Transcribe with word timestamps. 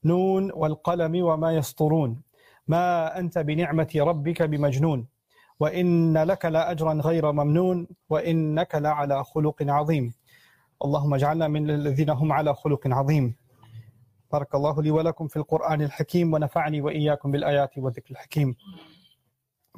نون 0.05 0.51
والقلم 0.51 1.23
وما 1.23 1.55
يسطرون 1.55 2.21
ما 2.67 3.19
أنت 3.19 3.37
بنعمة 3.37 3.89
ربك 3.95 4.41
بمجنون 4.41 5.07
وإن 5.59 6.17
لك 6.17 6.45
لأجرا 6.45 6.93
غير 6.93 7.31
ممنون 7.31 7.87
وإنك 8.09 8.75
لعلى 8.75 9.23
خلق 9.23 9.55
عظيم 9.61 10.13
اللهم 10.85 11.13
اجعلنا 11.13 11.47
من 11.47 11.69
الذين 11.69 12.09
هم 12.09 12.31
على 12.31 12.55
خلق 12.55 12.87
عظيم. 12.87 13.35
بارك 14.31 14.55
الله 14.55 14.81
لي 14.81 14.91
ولكم 14.91 15.27
في 15.27 15.37
القرآن 15.37 15.81
الحكيم 15.81 16.33
ونفعني 16.33 16.81
وإياكم 16.81 17.31
بالآيات 17.31 17.77
والذكر 17.77 18.11
الحكيم. 18.11 18.55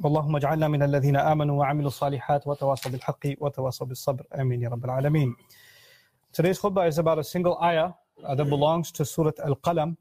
اللهم 0.04 0.36
اجعلنا 0.36 0.68
من 0.68 0.82
الذين 0.82 1.16
آمنوا 1.16 1.58
وعملوا 1.60 1.86
الصالحات 1.86 2.46
وتواصوا 2.46 2.90
بالحق 2.92 3.26
وتواصوا 3.40 3.86
بالصبر. 3.86 4.26
آمين 4.40 4.62
يا 4.62 4.68
رب 4.68 4.84
العالمين. 4.84 5.36
Today's 6.32 6.60
khutbah 6.60 6.86
is 6.88 6.98
about 6.98 7.18
a 7.18 7.24
single 7.24 7.58
ayah 7.60 7.90
uh, 8.24 8.34
that 8.36 8.44
belongs 8.44 8.92
to 8.92 9.04
Surah 9.04 9.32
Al-Qalam. 9.44 9.96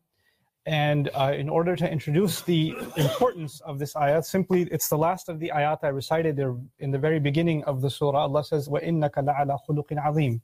And 0.68 1.10
uh, 1.16 1.34
in 1.36 1.50
order 1.50 1.76
to 1.76 1.92
introduce 1.92 2.42
the 2.42 2.76
importance 2.96 3.60
of 3.62 3.80
this 3.80 3.96
ayat, 3.96 4.26
simply 4.26 4.68
it's 4.72 4.90
the 4.90 4.98
last 4.98 5.30
of 5.30 5.40
the 5.40 5.52
ayat 5.56 5.80
I 5.82 5.88
recited 5.88 6.38
there 6.38 6.56
in 6.78 6.92
the 6.92 7.00
very 7.00 7.20
beginning 7.20 7.64
of 7.64 7.82
the 7.82 7.90
surah. 7.90 8.22
Allah 8.28 8.44
says, 8.44 8.70
وَإِنَّكَ 8.70 9.16
لَعَلَى 9.16 9.58
خُلُقٍ 9.68 9.90
عَظِيمٍ 9.94 10.40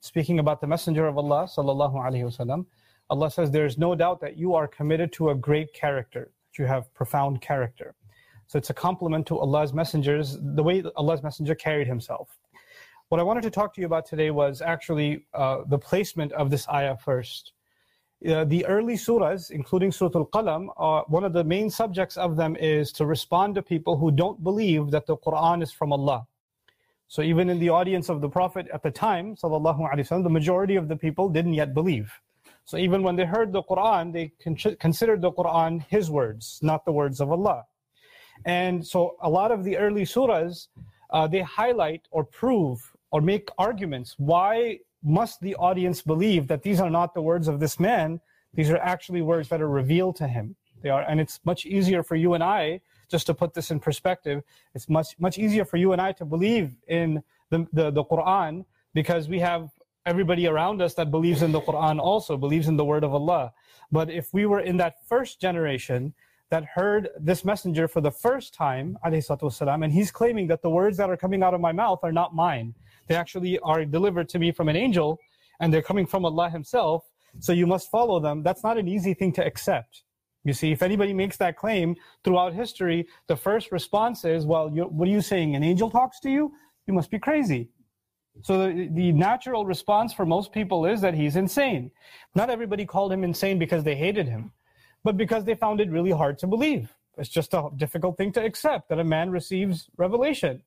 Speaking 0.00 0.38
about 0.38 0.60
the 0.60 0.66
Messenger 0.66 1.06
of 1.06 1.18
Allah, 1.18 1.48
sallallahu 1.48 1.94
alaihi 1.94 2.24
wasallam, 2.24 2.66
Allah 3.08 3.30
says, 3.30 3.50
there 3.50 3.66
is 3.66 3.78
no 3.78 3.94
doubt 3.94 4.20
that 4.20 4.36
you 4.36 4.54
are 4.54 4.66
committed 4.66 5.12
to 5.14 5.30
a 5.30 5.34
great 5.34 5.72
character, 5.72 6.32
that 6.48 6.58
you 6.58 6.66
have 6.66 6.92
profound 6.94 7.40
character. 7.40 7.94
So 8.48 8.58
it's 8.58 8.70
a 8.70 8.74
compliment 8.74 9.26
to 9.26 9.38
Allah's 9.38 9.72
messengers, 9.72 10.38
the 10.40 10.62
way 10.62 10.82
Allah's 10.96 11.22
messenger 11.22 11.54
carried 11.54 11.86
himself. 11.86 12.38
What 13.08 13.20
I 13.20 13.24
wanted 13.24 13.42
to 13.42 13.50
talk 13.50 13.74
to 13.74 13.80
you 13.80 13.86
about 13.86 14.06
today 14.06 14.30
was 14.30 14.60
actually 14.60 15.26
uh, 15.34 15.62
the 15.68 15.78
placement 15.78 16.32
of 16.32 16.50
this 16.50 16.68
ayah 16.68 16.96
first. 16.96 17.52
Uh, 18.26 18.44
the 18.44 18.64
early 18.66 18.94
surahs, 18.94 19.50
including 19.50 19.92
Surah 19.92 20.10
Al-Qalam, 20.14 20.68
uh, 20.76 21.02
one 21.06 21.22
of 21.22 21.32
the 21.32 21.44
main 21.44 21.70
subjects 21.70 22.16
of 22.16 22.36
them 22.36 22.56
is 22.56 22.90
to 22.92 23.06
respond 23.06 23.54
to 23.54 23.62
people 23.62 23.96
who 23.96 24.10
don't 24.10 24.42
believe 24.42 24.90
that 24.90 25.06
the 25.06 25.16
Quran 25.18 25.62
is 25.62 25.70
from 25.70 25.92
Allah. 25.92 26.26
So 27.08 27.22
even 27.22 27.48
in 27.48 27.58
the 27.58 27.68
audience 27.68 28.08
of 28.08 28.20
the 28.20 28.28
Prophet 28.28 28.66
at 28.72 28.82
the 28.82 28.90
time, 28.90 29.36
wasallam, 29.36 30.22
the 30.24 30.30
majority 30.30 30.76
of 30.76 30.88
the 30.88 30.96
people 30.96 31.28
didn't 31.28 31.54
yet 31.54 31.72
believe. 31.72 32.12
So 32.64 32.76
even 32.76 33.04
when 33.04 33.14
they 33.14 33.24
heard 33.24 33.52
the 33.52 33.62
Quran, 33.62 34.12
they 34.12 34.32
con- 34.42 34.76
considered 34.80 35.20
the 35.22 35.30
Quran 35.30 35.84
his 35.88 36.10
words, 36.10 36.58
not 36.62 36.84
the 36.84 36.92
words 36.92 37.20
of 37.20 37.30
Allah. 37.30 37.64
And 38.44 38.84
so 38.84 39.16
a 39.22 39.30
lot 39.30 39.52
of 39.52 39.62
the 39.62 39.76
early 39.76 40.02
surahs, 40.02 40.66
uh, 41.10 41.28
they 41.28 41.42
highlight 41.42 42.02
or 42.10 42.24
prove 42.24 42.92
or 43.12 43.20
make 43.20 43.48
arguments 43.56 44.14
why 44.18 44.80
must 45.04 45.40
the 45.40 45.54
audience 45.56 46.02
believe 46.02 46.48
that 46.48 46.62
these 46.62 46.80
are 46.80 46.90
not 46.90 47.14
the 47.14 47.22
words 47.22 47.46
of 47.46 47.60
this 47.60 47.78
man? 47.78 48.20
These 48.54 48.70
are 48.70 48.78
actually 48.78 49.22
words 49.22 49.48
that 49.50 49.62
are 49.62 49.68
revealed 49.68 50.16
to 50.16 50.26
him. 50.26 50.56
They 50.82 50.90
are, 50.90 51.02
and 51.02 51.20
it's 51.20 51.38
much 51.44 51.66
easier 51.66 52.02
for 52.02 52.16
you 52.16 52.34
and 52.34 52.42
I, 52.42 52.80
just 53.09 53.25
to 53.27 53.33
put 53.33 53.53
this 53.53 53.71
in 53.71 53.79
perspective, 53.79 54.43
it's 54.73 54.87
much 54.89 55.15
much 55.19 55.37
easier 55.37 55.65
for 55.65 55.77
you 55.77 55.91
and 55.93 56.01
I 56.01 56.11
to 56.13 56.25
believe 56.25 56.75
in 56.87 57.23
the, 57.49 57.67
the, 57.73 57.91
the 57.91 58.03
Quran 58.03 58.65
because 58.93 59.27
we 59.27 59.39
have 59.39 59.69
everybody 60.05 60.47
around 60.47 60.81
us 60.81 60.93
that 60.95 61.11
believes 61.11 61.41
in 61.41 61.51
the 61.51 61.61
Quran 61.61 61.99
also, 61.99 62.37
believes 62.37 62.67
in 62.67 62.75
the 62.77 62.85
word 62.85 63.03
of 63.03 63.13
Allah. 63.13 63.53
But 63.91 64.09
if 64.09 64.33
we 64.33 64.45
were 64.45 64.61
in 64.61 64.77
that 64.77 64.95
first 65.07 65.39
generation 65.39 66.13
that 66.49 66.65
heard 66.65 67.09
this 67.19 67.45
messenger 67.45 67.87
for 67.87 68.01
the 68.01 68.11
first 68.11 68.53
time, 68.53 68.97
والسلام, 69.03 69.83
and 69.83 69.93
he's 69.93 70.11
claiming 70.11 70.47
that 70.47 70.61
the 70.61 70.69
words 70.69 70.97
that 70.97 71.09
are 71.09 71.17
coming 71.17 71.43
out 71.43 71.53
of 71.53 71.61
my 71.61 71.71
mouth 71.71 71.99
are 72.03 72.11
not 72.11 72.35
mine, 72.35 72.73
they 73.07 73.15
actually 73.15 73.59
are 73.59 73.85
delivered 73.85 74.27
to 74.29 74.39
me 74.39 74.51
from 74.51 74.69
an 74.69 74.75
angel 74.75 75.19
and 75.59 75.73
they're 75.73 75.81
coming 75.81 76.05
from 76.05 76.25
Allah 76.25 76.49
Himself. 76.49 77.05
So 77.39 77.53
you 77.53 77.67
must 77.67 77.89
follow 77.89 78.19
them. 78.19 78.43
That's 78.43 78.63
not 78.63 78.77
an 78.77 78.87
easy 78.87 79.13
thing 79.13 79.31
to 79.33 79.45
accept. 79.45 80.03
You 80.45 80.53
see, 80.53 80.71
if 80.71 80.81
anybody 80.81 81.13
makes 81.13 81.37
that 81.37 81.55
claim 81.55 81.95
throughout 82.23 82.53
history, 82.53 83.07
the 83.27 83.35
first 83.35 83.71
response 83.71 84.25
is, 84.25 84.45
well, 84.45 84.69
what 84.69 85.07
are 85.07 85.11
you 85.11 85.21
saying? 85.21 85.55
An 85.55 85.63
angel 85.63 85.89
talks 85.89 86.19
to 86.21 86.29
you? 86.29 86.51
You 86.87 86.93
must 86.93 87.11
be 87.11 87.19
crazy. 87.19 87.69
So 88.41 88.67
the, 88.67 88.89
the, 88.91 89.11
natural 89.11 89.65
response 89.65 90.13
for 90.13 90.25
most 90.25 90.51
people 90.51 90.85
is 90.85 91.01
that 91.01 91.13
he's 91.13 91.35
insane. 91.35 91.91
Not 92.33 92.49
everybody 92.49 92.85
called 92.85 93.11
him 93.11 93.23
insane 93.23 93.59
because 93.59 93.83
they 93.83 93.95
hated 93.95 94.27
him, 94.27 94.51
but 95.03 95.17
because 95.17 95.43
they 95.43 95.53
found 95.53 95.79
it 95.79 95.91
really 95.91 96.11
hard 96.11 96.39
to 96.39 96.47
believe. 96.47 96.95
It's 97.17 97.29
just 97.29 97.53
a 97.53 97.69
difficult 97.75 98.17
thing 98.17 98.31
to 98.33 98.43
accept 98.43 98.89
that 98.89 98.99
a 98.99 99.03
man 99.03 99.29
receives 99.29 99.89
revelation. 99.97 100.63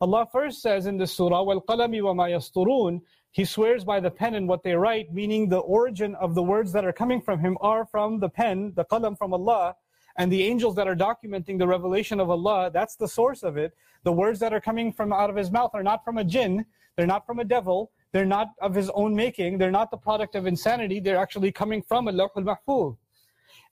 Allah 0.00 0.26
first 0.30 0.60
says 0.60 0.86
in 0.86 0.98
the 0.98 1.06
surah, 1.06 1.42
وَالْقَلَمِ 1.42 1.94
وَمَا 1.94 2.28
يَسْطُرُونَ 2.36 3.00
he 3.31 3.45
swears 3.45 3.85
by 3.85 4.01
the 4.01 4.11
pen 4.11 4.35
and 4.35 4.47
what 4.47 4.61
they 4.61 4.75
write, 4.75 5.13
meaning 5.13 5.47
the 5.47 5.59
origin 5.59 6.15
of 6.15 6.35
the 6.35 6.43
words 6.43 6.73
that 6.73 6.83
are 6.83 6.91
coming 6.91 7.21
from 7.21 7.39
Him 7.39 7.57
are 7.61 7.85
from 7.85 8.19
the 8.19 8.27
pen, 8.27 8.73
the 8.75 8.83
qalam 8.83 9.17
from 9.17 9.33
Allah, 9.33 9.75
and 10.17 10.29
the 10.29 10.43
angels 10.43 10.75
that 10.75 10.87
are 10.87 10.95
documenting 10.95 11.57
the 11.57 11.67
revelation 11.67 12.19
of 12.19 12.29
Allah, 12.29 12.69
that's 12.73 12.97
the 12.97 13.07
source 13.07 13.43
of 13.43 13.55
it. 13.55 13.71
The 14.03 14.11
words 14.11 14.37
that 14.41 14.53
are 14.53 14.59
coming 14.59 14.91
from 14.91 15.13
out 15.13 15.29
of 15.29 15.37
His 15.37 15.49
mouth 15.49 15.71
are 15.73 15.83
not 15.83 16.03
from 16.03 16.17
a 16.17 16.25
jinn, 16.25 16.65
they're 16.97 17.07
not 17.07 17.25
from 17.25 17.39
a 17.39 17.45
devil, 17.45 17.91
they're 18.11 18.25
not 18.25 18.49
of 18.61 18.75
His 18.75 18.89
own 18.89 19.15
making, 19.15 19.57
they're 19.57 19.71
not 19.71 19.91
the 19.91 19.97
product 19.97 20.35
of 20.35 20.45
insanity, 20.45 20.99
they're 20.99 21.15
actually 21.15 21.53
coming 21.53 21.81
from 21.81 22.09
al-Lawh 22.09 22.27
al-Mahfuz. 22.35 22.97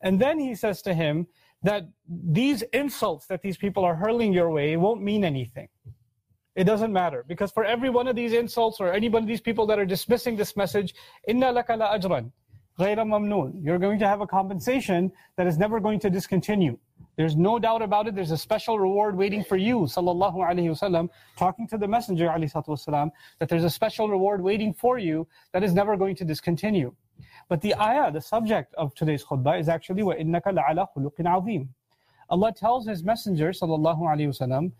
And 0.02 0.22
then 0.22 0.40
He 0.40 0.56
says 0.56 0.81
to 0.84 0.94
him 0.94 1.28
that 1.64 1.84
these 2.08 2.62
insults 2.72 3.26
that 3.28 3.41
these 3.41 3.58
people 3.58 3.84
are 3.84 3.96
hurling 3.96 4.31
your 4.31 4.50
way 4.50 4.78
won't 4.78 5.02
mean 5.02 5.26
anything. 5.26 5.68
It 6.59 6.65
doesn't 6.65 6.92
matter 6.92 7.25
because 7.26 7.50
for 7.50 7.65
every 7.65 7.91
one 7.91 8.06
of 8.06 8.15
these 8.15 8.32
insults 8.32 8.81
or 8.81 8.92
any 8.92 9.09
one 9.09 9.22
of 9.22 9.28
these 9.28 9.41
people 9.41 9.66
that 9.66 9.78
are 9.78 9.84
dismissing 9.84 10.37
this 10.37 10.56
message, 10.56 10.94
inna 11.26 11.53
laka 11.53 11.76
la 11.76 11.97
ajran, 11.97 12.31
ghayra 12.78 13.04
mamnoon. 13.04 13.65
You're 13.65 13.81
going 13.81 13.98
to 13.98 14.06
have 14.06 14.20
a 14.20 14.26
compensation 14.26 15.10
that 15.37 15.48
is 15.48 15.59
never 15.59 15.81
going 15.81 15.98
to 16.00 16.10
discontinue. 16.10 16.78
There's 17.16 17.37
no 17.37 17.59
doubt 17.59 17.82
about 17.82 18.09
it. 18.09 18.15
There's 18.15 18.31
a 18.32 18.37
special 18.37 18.78
reward 18.78 19.16
waiting 19.16 19.44
for 19.44 19.56
you, 19.56 19.81
sallallahu 19.81 20.37
alaihi 20.37 20.70
wasallam, 20.70 21.10
talking 21.37 21.66
to 21.69 21.78
the 21.78 21.87
Messenger 21.87 22.26
alayhi 22.26 22.53
wasallam, 22.53 23.10
that 23.38 23.48
there's 23.48 23.65
a 23.65 23.70
special 23.70 24.09
reward 24.09 24.41
waiting 24.41 24.72
for 24.72 24.98
you 24.98 25.26
that 25.53 25.62
is 25.62 25.75
never 25.75 25.97
going 25.97 26.16
to 26.16 26.25
discontinue. 26.25 26.92
But 27.48 27.60
the 27.60 27.75
ayah, 27.76 28.10
the 28.10 28.20
subject 28.20 28.75
of 28.75 28.94
today's 28.94 29.25
khutbah, 29.25 29.60
is 29.60 29.69
actually 29.69 30.03
وَإِنَّكَ 30.03 30.42
لَعَلَى 30.42 30.88
خُلُقٍ 30.97 31.15
عَظِيمٍ. 31.20 31.69
Allah 32.31 32.53
tells 32.53 32.87
His 32.87 33.04
Messenger 33.04 33.50
sallallahu 33.50 34.00
alaihi 34.00 34.28
wasallam 34.28 34.72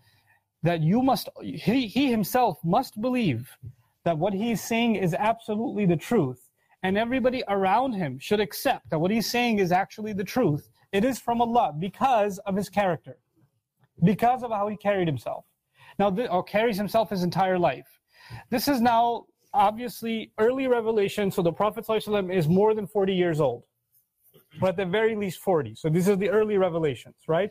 that 0.62 0.82
you 0.82 1.02
must, 1.02 1.28
he, 1.42 1.86
he 1.86 2.10
himself 2.10 2.58
must 2.64 3.00
believe 3.00 3.56
that 4.04 4.18
what 4.18 4.32
he's 4.32 4.62
saying 4.62 4.96
is 4.96 5.14
absolutely 5.14 5.86
the 5.86 5.96
truth. 5.96 6.50
And 6.82 6.96
everybody 6.96 7.42
around 7.48 7.92
him 7.92 8.18
should 8.18 8.40
accept 8.40 8.88
that 8.90 8.98
what 8.98 9.10
he's 9.10 9.30
saying 9.30 9.58
is 9.58 9.70
actually 9.72 10.12
the 10.12 10.24
truth. 10.24 10.70
It 10.92 11.04
is 11.04 11.18
from 11.18 11.40
Allah 11.40 11.74
because 11.78 12.38
of 12.40 12.56
his 12.56 12.68
character, 12.68 13.18
because 14.02 14.42
of 14.42 14.50
how 14.50 14.68
he 14.68 14.76
carried 14.76 15.06
himself. 15.06 15.44
Now, 15.98 16.10
or 16.30 16.42
carries 16.42 16.78
himself 16.78 17.10
his 17.10 17.22
entire 17.22 17.58
life. 17.58 17.86
This 18.48 18.68
is 18.68 18.80
now 18.80 19.26
obviously 19.52 20.32
early 20.38 20.66
revelation, 20.68 21.30
so 21.30 21.42
the 21.42 21.52
Prophet 21.52 21.86
ﷺ 21.86 22.34
is 22.34 22.48
more 22.48 22.74
than 22.74 22.86
40 22.86 23.14
years 23.14 23.40
old, 23.40 23.64
but 24.60 24.70
at 24.70 24.76
the 24.76 24.86
very 24.86 25.16
least 25.16 25.40
40. 25.40 25.74
So 25.74 25.88
this 25.88 26.08
is 26.08 26.16
the 26.18 26.30
early 26.30 26.56
revelations, 26.56 27.16
right? 27.28 27.50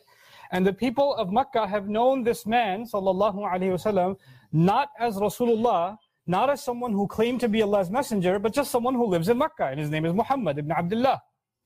And 0.52 0.66
the 0.66 0.74
people 0.74 1.16
of 1.16 1.32
Mecca 1.32 1.68
have 1.68 1.88
known 1.88 2.24
this 2.24 2.46
man, 2.46 2.84
sallallahu 2.84 3.36
alaihi 3.36 3.74
wasallam, 3.78 4.18
not 4.52 4.90
as 5.00 5.16
Rasulullah, 5.18 5.98
not 6.26 6.50
as 6.50 6.64
someone 6.64 6.92
who 6.92 7.08
claimed 7.08 7.40
to 7.42 7.50
be 7.50 7.62
Allah's 7.62 7.90
messenger, 7.90 8.40
but 8.40 8.54
just 8.54 8.72
someone 8.72 8.96
who 8.96 9.06
lives 9.06 9.30
in 9.30 9.38
Mecca, 9.38 9.66
and 9.68 9.80
his 9.80 9.90
name 9.90 10.06
is 10.06 10.14
Muhammad 10.14 10.58
ibn 10.58 10.72
Abdullah, 10.72 11.22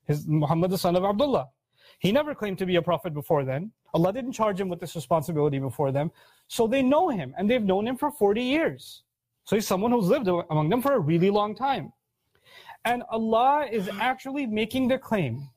his 0.05 0.27
Muhammad 0.27 0.71
the 0.71 0.77
son 0.77 0.95
of 0.95 1.03
Abdullah. 1.03 1.47
He 1.99 2.11
never 2.11 2.35
claimed 2.35 2.57
to 2.57 2.65
be 2.65 2.75
a 2.75 2.81
prophet 2.81 3.13
before 3.13 3.45
then. 3.45 3.71
Allah 3.93 4.11
didn't 4.11 4.33
charge 4.33 4.59
him 4.59 4.67
with 4.67 4.79
this 4.79 4.95
responsibility 4.95 5.59
before 5.59 5.91
them. 5.91 6.11
So 6.47 6.67
they 6.67 6.81
know 6.81 7.09
him, 7.09 7.33
and 7.37 7.49
they've 7.49 7.63
known 7.63 7.87
him 7.87 7.95
for 7.95 8.11
40 8.11 8.41
years. 8.41 9.03
So 9.45 9.55
he's 9.55 9.67
someone 9.67 9.91
who's 9.91 10.07
lived 10.07 10.27
among 10.27 10.69
them 10.69 10.81
for 10.81 10.93
a 10.93 10.99
really 10.99 11.29
long 11.29 11.55
time. 11.55 11.93
And 12.85 13.03
Allah 13.09 13.67
is 13.71 13.89
actually 13.99 14.45
making 14.45 14.89
the 14.89 14.97
claim 14.97 15.49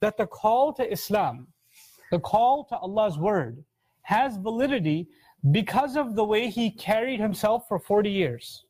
that 0.00 0.16
the 0.16 0.26
call 0.26 0.72
to 0.74 0.90
Islam, 0.90 1.48
the 2.11 2.19
call 2.19 2.65
to 2.65 2.77
Allah's 2.77 3.17
word 3.17 3.63
has 4.03 4.37
validity 4.37 5.07
because 5.51 5.95
of 5.95 6.15
the 6.15 6.23
way 6.23 6.49
he 6.49 6.69
carried 6.69 7.19
himself 7.19 7.67
for 7.67 7.79
40 7.79 8.09
years. 8.09 8.65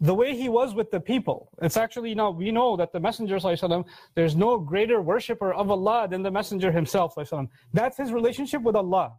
The 0.00 0.14
way 0.14 0.36
he 0.36 0.48
was 0.48 0.74
with 0.74 0.90
the 0.90 1.00
people. 1.00 1.50
It's 1.62 1.76
actually, 1.76 2.10
you 2.10 2.14
know, 2.14 2.30
we 2.30 2.50
know 2.50 2.76
that 2.76 2.92
the 2.92 3.00
Messenger, 3.00 3.36
وسلم, 3.36 3.84
there's 4.14 4.36
no 4.36 4.58
greater 4.58 5.00
worshipper 5.00 5.52
of 5.52 5.70
Allah 5.70 6.08
than 6.10 6.22
the 6.22 6.30
Messenger 6.30 6.72
himself. 6.72 7.14
وسلم. 7.14 7.48
That's 7.72 7.96
his 7.96 8.12
relationship 8.12 8.62
with 8.62 8.76
Allah. 8.76 9.14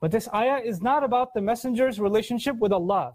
But 0.00 0.10
this 0.10 0.28
ayah 0.34 0.60
is 0.64 0.80
not 0.80 1.04
about 1.04 1.32
the 1.34 1.40
Messenger's 1.40 2.00
relationship 2.00 2.56
with 2.56 2.72
Allah. 2.72 3.12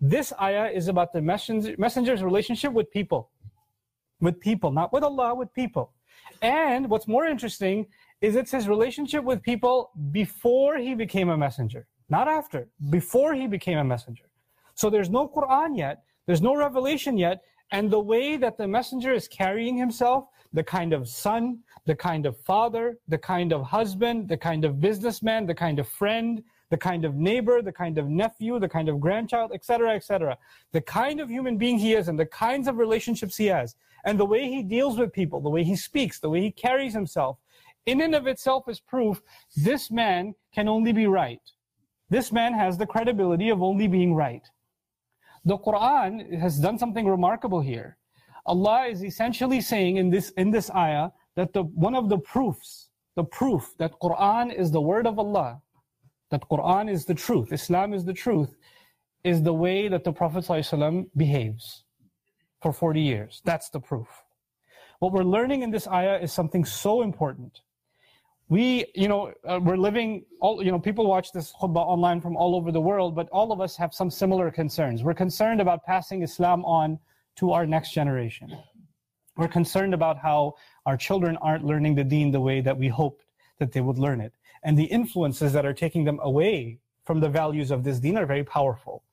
This 0.00 0.32
ayah 0.40 0.70
is 0.70 0.88
about 0.88 1.12
the 1.12 1.20
messenger, 1.20 1.74
messenger's 1.78 2.22
relationship 2.22 2.72
with 2.72 2.90
people. 2.90 3.30
With 4.20 4.40
people, 4.40 4.72
not 4.72 4.92
with 4.92 5.04
Allah, 5.04 5.34
with 5.34 5.52
people. 5.52 5.92
And 6.41 6.89
what's 6.89 7.07
more 7.07 7.25
interesting 7.25 7.87
is 8.21 8.35
it's 8.35 8.51
his 8.51 8.67
relationship 8.67 9.23
with 9.23 9.41
people 9.41 9.91
before 10.11 10.77
he 10.77 10.95
became 10.95 11.29
a 11.29 11.37
messenger, 11.37 11.87
not 12.09 12.27
after, 12.27 12.67
before 12.89 13.33
he 13.33 13.47
became 13.47 13.77
a 13.77 13.83
messenger. 13.83 14.25
So 14.75 14.89
there's 14.89 15.09
no 15.09 15.27
Quran 15.27 15.77
yet, 15.77 16.03
there's 16.25 16.41
no 16.41 16.55
revelation 16.55 17.17
yet, 17.17 17.43
and 17.71 17.89
the 17.89 17.99
way 17.99 18.37
that 18.37 18.57
the 18.57 18.67
messenger 18.67 19.13
is 19.13 19.27
carrying 19.27 19.77
himself, 19.77 20.27
the 20.53 20.63
kind 20.63 20.93
of 20.93 21.07
son, 21.07 21.59
the 21.85 21.95
kind 21.95 22.25
of 22.25 22.37
father, 22.37 22.97
the 23.07 23.17
kind 23.17 23.51
of 23.53 23.63
husband, 23.63 24.27
the 24.27 24.37
kind 24.37 24.65
of 24.65 24.79
businessman, 24.79 25.45
the 25.45 25.53
kind 25.53 25.79
of 25.79 25.87
friend, 25.87 26.43
the 26.69 26.77
kind 26.77 27.05
of 27.05 27.15
neighbor, 27.15 27.61
the 27.61 27.71
kind 27.71 27.97
of 27.97 28.09
nephew, 28.09 28.59
the 28.59 28.69
kind 28.69 28.89
of 28.89 28.99
grandchild, 28.99 29.51
etc., 29.53 29.95
etc. 29.95 30.37
The 30.71 30.81
kind 30.81 31.19
of 31.19 31.29
human 31.29 31.57
being 31.57 31.77
he 31.77 31.93
is 31.93 32.07
and 32.07 32.19
the 32.19 32.25
kinds 32.25 32.67
of 32.67 32.77
relationships 32.77 33.37
he 33.37 33.47
has, 33.47 33.75
and 34.05 34.19
the 34.19 34.25
way 34.25 34.47
he 34.47 34.61
deals 34.61 34.97
with 34.97 35.11
people, 35.11 35.41
the 35.41 35.49
way 35.49 35.63
he 35.63 35.75
speaks, 35.75 36.19
the 36.19 36.29
way 36.29 36.41
he 36.41 36.51
carries 36.51 36.93
himself, 36.93 37.37
in 37.85 38.01
and 38.01 38.15
of 38.15 38.27
itself 38.27 38.69
is 38.69 38.79
proof 38.79 39.21
this 39.55 39.91
man 39.91 40.33
can 40.53 40.67
only 40.67 40.93
be 40.93 41.07
right. 41.07 41.41
This 42.09 42.31
man 42.31 42.53
has 42.53 42.77
the 42.77 42.85
credibility 42.85 43.49
of 43.49 43.61
only 43.61 43.87
being 43.87 44.13
right. 44.13 44.47
The 45.43 45.57
Quran 45.57 46.39
has 46.39 46.59
done 46.59 46.77
something 46.77 47.07
remarkable 47.07 47.61
here. 47.61 47.97
Allah 48.45 48.85
is 48.85 49.03
essentially 49.03 49.59
saying 49.59 49.97
in 49.97 50.09
this 50.11 50.29
in 50.37 50.51
this 50.51 50.69
ayah 50.71 51.09
that 51.35 51.53
the 51.53 51.63
one 51.63 51.95
of 51.95 52.09
the 52.09 52.19
proofs, 52.19 52.89
the 53.15 53.23
proof 53.23 53.73
that 53.79 53.99
Quran 53.99 54.53
is 54.53 54.71
the 54.71 54.81
word 54.81 55.07
of 55.07 55.17
Allah, 55.17 55.61
that 56.29 56.47
Quran 56.49 56.91
is 56.91 57.05
the 57.05 57.15
truth, 57.15 57.51
Islam 57.51 57.93
is 57.93 58.05
the 58.05 58.13
truth, 58.13 58.55
is 59.23 59.41
the 59.41 59.53
way 59.53 59.87
that 59.87 60.03
the 60.03 60.11
Prophet 60.11 60.43
ﷺ 60.45 61.07
behaves 61.17 61.84
for 62.65 62.73
40 62.73 62.99
years. 62.99 63.43
That's 63.45 63.69
the 63.69 63.79
proof. 63.79 64.07
What 64.97 65.11
we're 65.13 65.21
learning 65.37 65.61
in 65.61 65.69
this 65.69 65.87
ayah 65.87 66.17
is 66.17 66.33
something 66.33 66.65
so 66.65 67.03
important. 67.03 67.61
We, 68.49 68.87
you 68.95 69.07
know, 69.07 69.33
uh, 69.47 69.59
we're 69.61 69.77
living, 69.77 70.25
all, 70.41 70.63
you 70.63 70.71
know, 70.71 70.79
people 70.79 71.05
watch 71.05 71.31
this 71.31 71.53
khutbah 71.61 71.85
online 71.85 72.21
from 72.21 72.35
all 72.35 72.55
over 72.55 72.71
the 72.71 72.81
world, 72.81 73.15
but 73.15 73.29
all 73.29 73.51
of 73.51 73.61
us 73.61 73.77
have 73.77 73.93
some 73.93 74.09
similar 74.09 74.49
concerns. 74.49 75.03
We're 75.03 75.13
concerned 75.13 75.61
about 75.61 75.85
passing 75.85 76.23
Islam 76.23 76.65
on 76.65 76.97
to 77.35 77.51
our 77.51 77.67
next 77.67 77.91
generation. 77.91 78.57
We're 79.37 79.47
concerned 79.47 79.93
about 79.93 80.17
how 80.17 80.55
our 80.87 80.97
children 80.97 81.37
aren't 81.43 81.65
learning 81.65 81.93
the 81.93 82.03
deen 82.03 82.31
the 82.31 82.41
way 82.41 82.61
that 82.61 82.75
we 82.75 82.87
hoped 82.87 83.25
that 83.59 83.73
they 83.73 83.81
would 83.81 83.99
learn 83.99 84.21
it. 84.21 84.33
And 84.63 84.75
the 84.75 84.85
influences 84.85 85.53
that 85.53 85.67
are 85.67 85.73
taking 85.73 86.03
them 86.03 86.19
away 86.23 86.79
from 87.03 87.19
the 87.19 87.29
values 87.29 87.69
of 87.69 87.83
this 87.83 87.99
deen 87.99 88.17
are 88.17 88.25
very 88.25 88.43
powerful, 88.43 89.03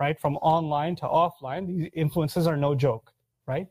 right? 0.00 0.18
From 0.18 0.36
online 0.36 0.96
to 0.96 1.02
offline, 1.02 1.66
these 1.66 1.90
influences 1.94 2.46
are 2.46 2.56
no 2.56 2.74
joke, 2.74 3.12
right? 3.46 3.68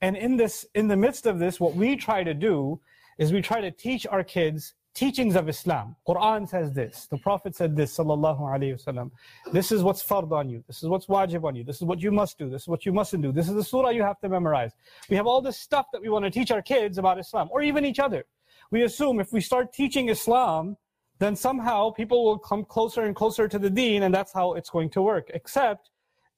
And 0.00 0.16
in 0.16 0.36
this, 0.36 0.66
in 0.74 0.88
the 0.88 0.96
midst 0.96 1.26
of 1.26 1.38
this, 1.38 1.58
what 1.58 1.74
we 1.74 1.96
try 1.96 2.22
to 2.22 2.34
do 2.34 2.80
is 3.18 3.32
we 3.32 3.40
try 3.40 3.60
to 3.60 3.70
teach 3.70 4.06
our 4.06 4.22
kids 4.22 4.74
teachings 4.96 5.36
of 5.36 5.46
Islam. 5.46 5.94
Quran 6.08 6.48
says 6.48 6.72
this. 6.72 7.06
The 7.10 7.18
Prophet 7.18 7.54
said 7.54 7.76
this, 7.76 7.94
sallallahu 7.94 8.40
alaihi 8.40 8.82
wasallam. 8.82 9.10
This 9.52 9.70
is 9.70 9.82
what's 9.82 10.02
fard 10.02 10.32
on 10.32 10.48
you. 10.48 10.64
This 10.66 10.82
is 10.82 10.88
what's 10.88 11.06
wajib 11.06 11.44
on 11.44 11.54
you. 11.54 11.64
This 11.64 11.76
is 11.76 11.82
what 11.82 12.00
you 12.00 12.10
must 12.10 12.38
do. 12.38 12.48
This 12.48 12.62
is 12.62 12.68
what 12.68 12.86
you 12.86 12.94
mustn't 12.94 13.22
do. 13.22 13.30
This 13.30 13.46
is 13.46 13.54
the 13.54 13.62
surah 13.62 13.90
you 13.90 14.02
have 14.02 14.18
to 14.20 14.28
memorize. 14.30 14.72
We 15.10 15.16
have 15.16 15.26
all 15.26 15.42
this 15.42 15.58
stuff 15.58 15.86
that 15.92 16.00
we 16.00 16.08
want 16.08 16.24
to 16.24 16.30
teach 16.30 16.50
our 16.50 16.62
kids 16.62 16.96
about 16.96 17.18
Islam, 17.18 17.48
or 17.52 17.60
even 17.60 17.84
each 17.84 17.98
other. 17.98 18.24
We 18.70 18.84
assume 18.84 19.20
if 19.20 19.34
we 19.34 19.42
start 19.42 19.70
teaching 19.70 20.08
Islam, 20.08 20.78
then 21.18 21.34
somehow 21.34 21.90
people 21.90 22.24
will 22.24 22.38
come 22.38 22.64
closer 22.64 23.02
and 23.02 23.16
closer 23.16 23.48
to 23.48 23.58
the 23.58 23.70
deen, 23.70 24.02
and 24.02 24.14
that's 24.14 24.32
how 24.32 24.54
it's 24.54 24.70
going 24.70 24.90
to 24.90 25.02
work. 25.02 25.30
Except, 25.32 25.90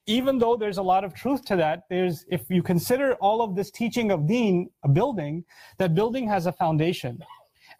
even 0.05 0.37
though 0.37 0.55
there's 0.55 0.77
a 0.77 0.83
lot 0.83 1.03
of 1.03 1.13
truth 1.13 1.43
to 1.45 1.55
that, 1.57 1.83
there's 1.89 2.25
if 2.29 2.49
you 2.49 2.63
consider 2.63 3.15
all 3.15 3.41
of 3.41 3.55
this 3.55 3.71
teaching 3.71 4.11
of 4.11 4.25
deen 4.25 4.69
a 4.83 4.89
building, 4.89 5.43
that 5.77 5.93
building 5.93 6.27
has 6.27 6.45
a 6.45 6.51
foundation. 6.51 7.19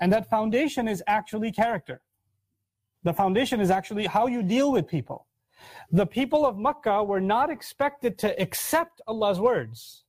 And 0.01 0.12
that 0.13 0.30
foundation 0.30 0.88
is 0.88 1.04
actually 1.07 1.51
character. 1.51 2.01
The 3.04 3.13
foundation 3.13 3.62
is 3.62 3.72
actually 3.72 4.06
how 4.06 4.28
you 4.28 4.44
deal 4.44 4.72
with 4.72 4.88
people. 4.88 5.25
The 5.92 6.06
people 6.06 6.45
of 6.45 6.57
Makkah 6.57 7.04
were 7.04 7.22
not 7.22 7.50
expected 7.50 8.18
to 8.19 8.40
accept 8.42 9.02
Allah's 9.07 9.40
words 9.40 10.04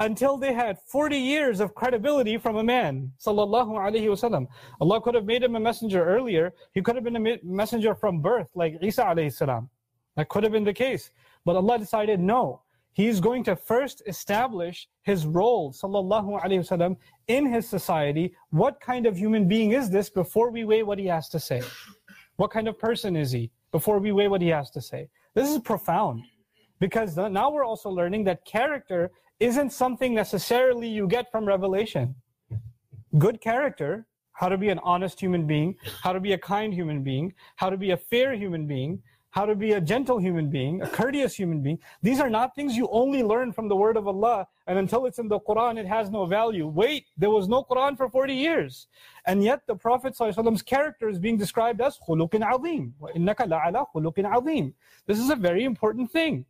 until 0.00 0.36
they 0.36 0.52
had 0.52 0.78
40 0.86 1.16
years 1.18 1.60
of 1.60 1.74
credibility 1.74 2.38
from 2.38 2.56
a 2.56 2.62
man. 2.62 3.12
Sallallahu 3.18 3.70
Alaihi 3.70 4.06
Wasallam. 4.06 4.46
Allah 4.80 5.00
could 5.00 5.14
have 5.14 5.24
made 5.24 5.42
him 5.42 5.56
a 5.56 5.60
messenger 5.60 6.04
earlier. 6.04 6.52
He 6.72 6.82
could 6.82 6.94
have 6.94 7.04
been 7.04 7.16
a 7.16 7.38
messenger 7.42 7.94
from 7.94 8.20
birth, 8.20 8.50
like 8.54 8.78
Isa 8.80 9.02
alayhi 9.02 9.32
salam. 9.32 9.68
That 10.16 10.28
could 10.28 10.44
have 10.44 10.52
been 10.52 10.64
the 10.64 10.72
case. 10.72 11.10
But 11.44 11.56
Allah 11.56 11.78
decided 11.78 12.20
no. 12.20 12.62
He's 12.92 13.20
going 13.20 13.44
to 13.44 13.54
first 13.54 14.02
establish 14.06 14.88
his 15.02 15.24
role, 15.26 15.72
sallallahu 15.72 16.42
alaihi 16.42 16.60
wasallam, 16.64 16.96
in 17.28 17.46
his 17.46 17.68
society. 17.68 18.34
What 18.50 18.80
kind 18.80 19.06
of 19.06 19.16
human 19.16 19.46
being 19.46 19.72
is 19.72 19.88
this 19.90 20.10
before 20.10 20.50
we 20.50 20.64
weigh 20.64 20.82
what 20.82 20.98
he 20.98 21.06
has 21.06 21.28
to 21.30 21.38
say? 21.38 21.62
What 22.36 22.50
kind 22.50 22.66
of 22.66 22.78
person 22.78 23.16
is 23.16 23.30
he 23.30 23.50
before 23.72 23.98
we 23.98 24.10
weigh 24.12 24.28
what 24.28 24.42
he 24.42 24.48
has 24.48 24.70
to 24.70 24.80
say? 24.80 25.08
This 25.34 25.48
is 25.48 25.58
profound 25.60 26.24
because 26.80 27.16
now 27.16 27.50
we're 27.50 27.64
also 27.64 27.90
learning 27.90 28.24
that 28.24 28.44
character 28.44 29.10
isn't 29.40 29.70
something 29.70 30.14
necessarily 30.14 30.88
you 30.88 31.06
get 31.06 31.30
from 31.30 31.44
revelation. 31.44 32.14
Good 33.16 33.40
character, 33.40 34.06
how 34.32 34.48
to 34.48 34.58
be 34.58 34.68
an 34.68 34.78
honest 34.80 35.20
human 35.20 35.46
being, 35.46 35.76
how 36.02 36.12
to 36.12 36.20
be 36.20 36.32
a 36.32 36.38
kind 36.38 36.72
human 36.72 37.02
being, 37.02 37.34
how 37.56 37.70
to 37.70 37.76
be 37.76 37.90
a 37.90 37.96
fair 37.96 38.34
human 38.34 38.66
being, 38.66 39.02
how 39.30 39.44
to 39.44 39.54
be 39.54 39.72
a 39.72 39.80
gentle 39.80 40.18
human 40.18 40.48
being, 40.50 40.80
a 40.82 40.88
courteous 40.88 41.34
human 41.34 41.62
being. 41.62 41.78
These 42.02 42.18
are 42.18 42.30
not 42.30 42.54
things 42.54 42.76
you 42.76 42.88
only 42.90 43.22
learn 43.22 43.52
from 43.52 43.68
the 43.68 43.76
word 43.76 43.96
of 43.96 44.08
Allah, 44.08 44.48
and 44.66 44.78
until 44.78 45.06
it's 45.06 45.18
in 45.18 45.28
the 45.28 45.38
Quran, 45.40 45.78
it 45.78 45.86
has 45.86 46.10
no 46.10 46.24
value. 46.24 46.66
Wait, 46.66 47.06
there 47.16 47.30
was 47.30 47.46
no 47.46 47.62
Quran 47.62 47.96
for 47.96 48.08
40 48.08 48.34
years. 48.34 48.88
And 49.26 49.44
yet 49.44 49.66
the 49.66 49.76
Prophet 49.76 50.14
ﷺ's 50.14 50.62
character 50.62 51.08
is 51.08 51.18
being 51.18 51.36
described 51.36 51.80
as 51.80 51.98
khuluqin 51.98 52.42
azim. 52.42 52.94
This 55.06 55.18
is 55.18 55.30
a 55.30 55.36
very 55.36 55.64
important 55.64 56.10
thing. 56.10 56.46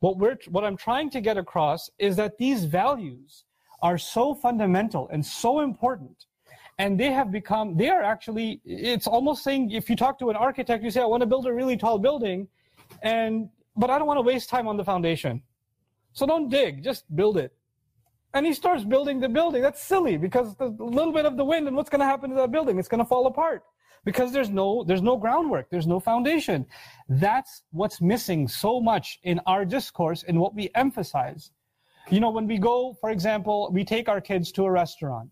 What, 0.00 0.18
we're, 0.18 0.36
what 0.48 0.64
I'm 0.64 0.76
trying 0.76 1.10
to 1.10 1.20
get 1.20 1.36
across 1.36 1.90
is 1.98 2.16
that 2.16 2.38
these 2.38 2.64
values 2.64 3.44
are 3.82 3.98
so 3.98 4.34
fundamental 4.34 5.08
and 5.12 5.24
so 5.24 5.60
important 5.60 6.26
and 6.78 6.98
they 7.00 7.10
have 7.10 7.30
become 7.30 7.76
they 7.76 7.88
are 7.88 8.02
actually 8.02 8.60
it's 8.64 9.06
almost 9.06 9.42
saying 9.42 9.70
if 9.70 9.88
you 9.88 9.96
talk 9.96 10.18
to 10.18 10.30
an 10.30 10.36
architect 10.36 10.82
you 10.82 10.90
say 10.90 11.00
i 11.00 11.04
want 11.04 11.20
to 11.20 11.26
build 11.26 11.46
a 11.46 11.52
really 11.52 11.76
tall 11.76 11.98
building 11.98 12.48
and 13.02 13.48
but 13.76 13.90
i 13.90 13.98
don't 13.98 14.06
want 14.06 14.18
to 14.18 14.22
waste 14.22 14.48
time 14.48 14.66
on 14.68 14.76
the 14.76 14.84
foundation. 14.84 15.42
So 16.12 16.26
don't 16.26 16.48
dig 16.48 16.82
just 16.82 17.04
build 17.14 17.36
it. 17.36 17.52
And 18.32 18.44
he 18.44 18.52
starts 18.52 18.84
building 18.84 19.20
the 19.20 19.28
building. 19.28 19.62
That's 19.62 19.82
silly 19.82 20.16
because 20.16 20.54
a 20.60 20.66
little 20.66 21.12
bit 21.12 21.24
of 21.26 21.36
the 21.36 21.44
wind 21.44 21.68
and 21.68 21.76
what's 21.76 21.90
going 21.90 22.00
to 22.00 22.06
happen 22.06 22.30
to 22.30 22.36
that 22.36 22.50
building? 22.50 22.78
It's 22.78 22.88
going 22.88 22.98
to 22.98 23.04
fall 23.04 23.26
apart 23.26 23.64
because 24.06 24.32
there's 24.32 24.48
no 24.48 24.82
there's 24.84 25.02
no 25.02 25.16
groundwork 25.18 25.68
there's 25.68 25.86
no 25.86 26.00
foundation 26.00 26.64
that's 27.10 27.62
what's 27.72 28.00
missing 28.00 28.48
so 28.48 28.80
much 28.80 29.18
in 29.24 29.38
our 29.46 29.66
discourse 29.66 30.24
and 30.26 30.40
what 30.40 30.54
we 30.54 30.70
emphasize 30.74 31.50
you 32.08 32.20
know 32.20 32.30
when 32.30 32.46
we 32.46 32.56
go 32.56 32.96
for 33.00 33.10
example 33.10 33.70
we 33.72 33.84
take 33.84 34.08
our 34.08 34.20
kids 34.20 34.50
to 34.50 34.64
a 34.64 34.70
restaurant 34.70 35.28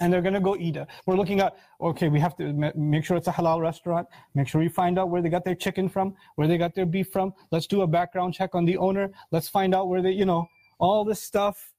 and 0.00 0.12
they're 0.12 0.22
going 0.22 0.34
to 0.34 0.40
go 0.40 0.56
eat. 0.56 0.76
We're 1.06 1.16
looking 1.16 1.40
at, 1.40 1.56
okay, 1.80 2.08
we 2.08 2.20
have 2.20 2.36
to 2.36 2.52
make 2.76 3.04
sure 3.04 3.16
it's 3.16 3.28
a 3.28 3.32
halal 3.32 3.60
restaurant. 3.60 4.06
Make 4.34 4.48
sure 4.48 4.60
we 4.60 4.68
find 4.68 4.98
out 4.98 5.08
where 5.08 5.22
they 5.22 5.28
got 5.30 5.44
their 5.44 5.54
chicken 5.54 5.88
from, 5.88 6.14
where 6.34 6.46
they 6.46 6.58
got 6.58 6.74
their 6.74 6.86
beef 6.86 7.08
from. 7.10 7.32
Let's 7.50 7.66
do 7.66 7.82
a 7.82 7.86
background 7.86 8.34
check 8.34 8.54
on 8.54 8.64
the 8.64 8.76
owner. 8.76 9.10
Let's 9.30 9.48
find 9.48 9.74
out 9.74 9.88
where 9.88 10.02
they, 10.02 10.10
you 10.10 10.26
know, 10.26 10.46
all 10.78 11.04
this 11.04 11.22
stuff. 11.22 11.72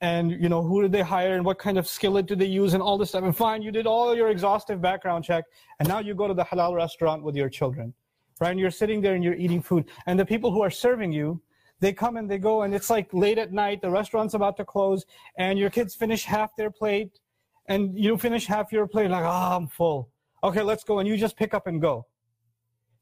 And, 0.00 0.30
you 0.30 0.48
know, 0.48 0.62
who 0.62 0.82
did 0.82 0.92
they 0.92 1.02
hire 1.02 1.34
and 1.34 1.44
what 1.44 1.58
kind 1.58 1.78
of 1.78 1.86
skillet 1.86 2.26
do 2.26 2.34
they 2.34 2.46
use 2.46 2.74
and 2.74 2.82
all 2.82 2.98
this 2.98 3.10
stuff. 3.10 3.24
And 3.24 3.34
fine, 3.34 3.62
you 3.62 3.70
did 3.70 3.86
all 3.86 4.14
your 4.14 4.28
exhaustive 4.28 4.80
background 4.82 5.24
check. 5.24 5.44
And 5.78 5.88
now 5.88 6.00
you 6.00 6.14
go 6.14 6.28
to 6.28 6.34
the 6.34 6.44
halal 6.44 6.74
restaurant 6.74 7.22
with 7.22 7.36
your 7.36 7.48
children, 7.48 7.94
right? 8.40 8.50
And 8.50 8.60
you're 8.60 8.70
sitting 8.70 9.00
there 9.00 9.14
and 9.14 9.24
you're 9.24 9.34
eating 9.34 9.62
food. 9.62 9.88
And 10.06 10.18
the 10.18 10.26
people 10.26 10.50
who 10.50 10.62
are 10.62 10.70
serving 10.70 11.12
you, 11.12 11.40
they 11.80 11.92
come 11.92 12.16
and 12.16 12.30
they 12.30 12.38
go 12.38 12.62
and 12.62 12.74
it's 12.74 12.90
like 12.90 13.12
late 13.12 13.38
at 13.38 13.52
night, 13.52 13.82
the 13.82 13.90
restaurant's 13.90 14.34
about 14.34 14.56
to 14.58 14.64
close 14.64 15.04
and 15.38 15.58
your 15.58 15.70
kids 15.70 15.94
finish 15.94 16.24
half 16.24 16.54
their 16.56 16.70
plate 16.70 17.20
and 17.66 17.98
you 17.98 18.16
finish 18.18 18.46
half 18.46 18.72
your 18.72 18.86
plate 18.86 19.10
like, 19.10 19.24
ah, 19.24 19.52
oh, 19.52 19.56
I'm 19.56 19.66
full. 19.68 20.10
Okay, 20.42 20.62
let's 20.62 20.84
go. 20.84 20.98
And 20.98 21.08
you 21.08 21.16
just 21.16 21.36
pick 21.36 21.54
up 21.54 21.66
and 21.66 21.80
go. 21.80 22.06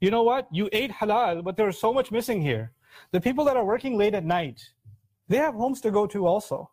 You 0.01 0.11
know 0.11 0.23
what? 0.23 0.49
You 0.53 0.69
ate 0.73 0.91
halal, 0.91 1.45
but 1.45 1.57
there's 1.57 1.79
so 1.79 1.93
much 1.93 2.11
missing 2.11 2.43
here. 2.43 2.73
The 3.13 3.21
people 3.21 3.45
that 3.45 3.57
are 3.57 3.65
working 3.65 3.97
late 3.97 4.15
at 4.15 4.25
night, 4.25 4.61
they 5.29 5.37
have 5.37 5.55
homes 5.55 5.81
to 5.83 5.91
go 5.91 6.07
to 6.09 6.27
also. 6.27 6.71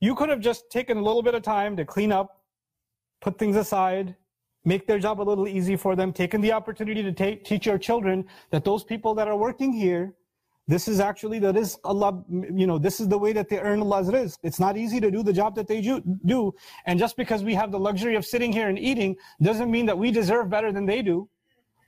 You 0.00 0.14
could 0.14 0.28
have 0.28 0.40
just 0.40 0.70
taken 0.70 0.98
a 0.98 1.02
little 1.02 1.22
bit 1.22 1.34
of 1.34 1.42
time 1.42 1.76
to 1.76 1.84
clean 1.84 2.12
up, 2.12 2.42
put 3.20 3.38
things 3.38 3.56
aside, 3.56 4.14
make 4.64 4.86
their 4.86 4.98
job 4.98 5.20
a 5.20 5.22
little 5.22 5.48
easy 5.48 5.76
for 5.76 5.96
them, 5.96 6.12
taken 6.12 6.40
the 6.40 6.52
opportunity 6.52 7.02
to 7.02 7.36
teach 7.36 7.66
your 7.66 7.78
children 7.78 8.26
that 8.50 8.64
those 8.64 8.84
people 8.84 9.14
that 9.14 9.28
are 9.28 9.36
working 9.36 9.72
here 9.72 10.14
this 10.68 10.88
is 10.88 10.98
actually 10.98 11.38
the 11.38 11.52
rizq 11.52 11.78
Allah, 11.84 12.24
you 12.28 12.66
know, 12.66 12.76
this 12.76 12.98
is 12.98 13.06
the 13.08 13.18
way 13.18 13.32
that 13.32 13.48
they 13.48 13.60
earn 13.60 13.80
Allah's 13.80 14.08
rizq. 14.08 14.38
It's 14.42 14.58
not 14.58 14.76
easy 14.76 14.98
to 14.98 15.12
do 15.12 15.22
the 15.22 15.32
job 15.32 15.54
that 15.54 15.68
they 15.68 15.80
do. 15.80 16.54
And 16.86 16.98
just 16.98 17.16
because 17.16 17.44
we 17.44 17.54
have 17.54 17.70
the 17.70 17.78
luxury 17.78 18.16
of 18.16 18.26
sitting 18.26 18.52
here 18.52 18.68
and 18.68 18.78
eating 18.78 19.16
doesn't 19.40 19.70
mean 19.70 19.86
that 19.86 19.96
we 19.96 20.10
deserve 20.10 20.50
better 20.50 20.72
than 20.72 20.84
they 20.84 21.02
do. 21.02 21.28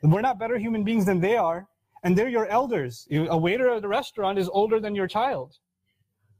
We're 0.03 0.21
not 0.21 0.39
better 0.39 0.59
human 0.59 0.85
beings 0.85 1.05
than 1.07 1.21
they 1.21 1.37
are. 1.37 1.67
and 2.05 2.17
they're 2.17 2.29
your 2.29 2.47
elders. 2.47 3.09
A 3.11 3.37
waiter 3.37 3.69
at 3.71 3.85
a 3.85 3.89
restaurant 3.89 4.39
is 4.39 4.49
older 4.49 4.79
than 4.79 4.95
your 4.95 5.09
child. 5.09 5.59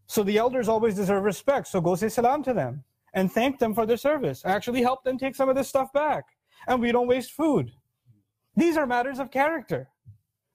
So 0.09 0.23
the 0.23 0.39
elders 0.39 0.69
always 0.69 0.95
deserve 0.95 1.23
respect. 1.23 1.69
So 1.69 1.81
go 1.81 1.95
say 1.95 2.09
salam 2.09 2.43
to 2.45 2.55
them 2.55 2.83
and 3.13 3.31
thank 3.31 3.59
them 3.59 3.75
for 3.75 3.85
their 3.85 3.99
service. 3.99 4.43
Actually 4.45 4.83
help 4.83 5.05
them 5.05 5.19
take 5.19 5.37
some 5.37 5.51
of 5.51 5.55
this 5.55 5.69
stuff 5.69 5.93
back. 5.93 6.25
And 6.67 6.81
we 6.81 6.93
don't 6.93 7.07
waste 7.07 7.33
food. 7.33 7.71
These 8.57 8.77
are 8.77 8.87
matters 8.87 9.19
of 9.19 9.31
character. 9.31 9.89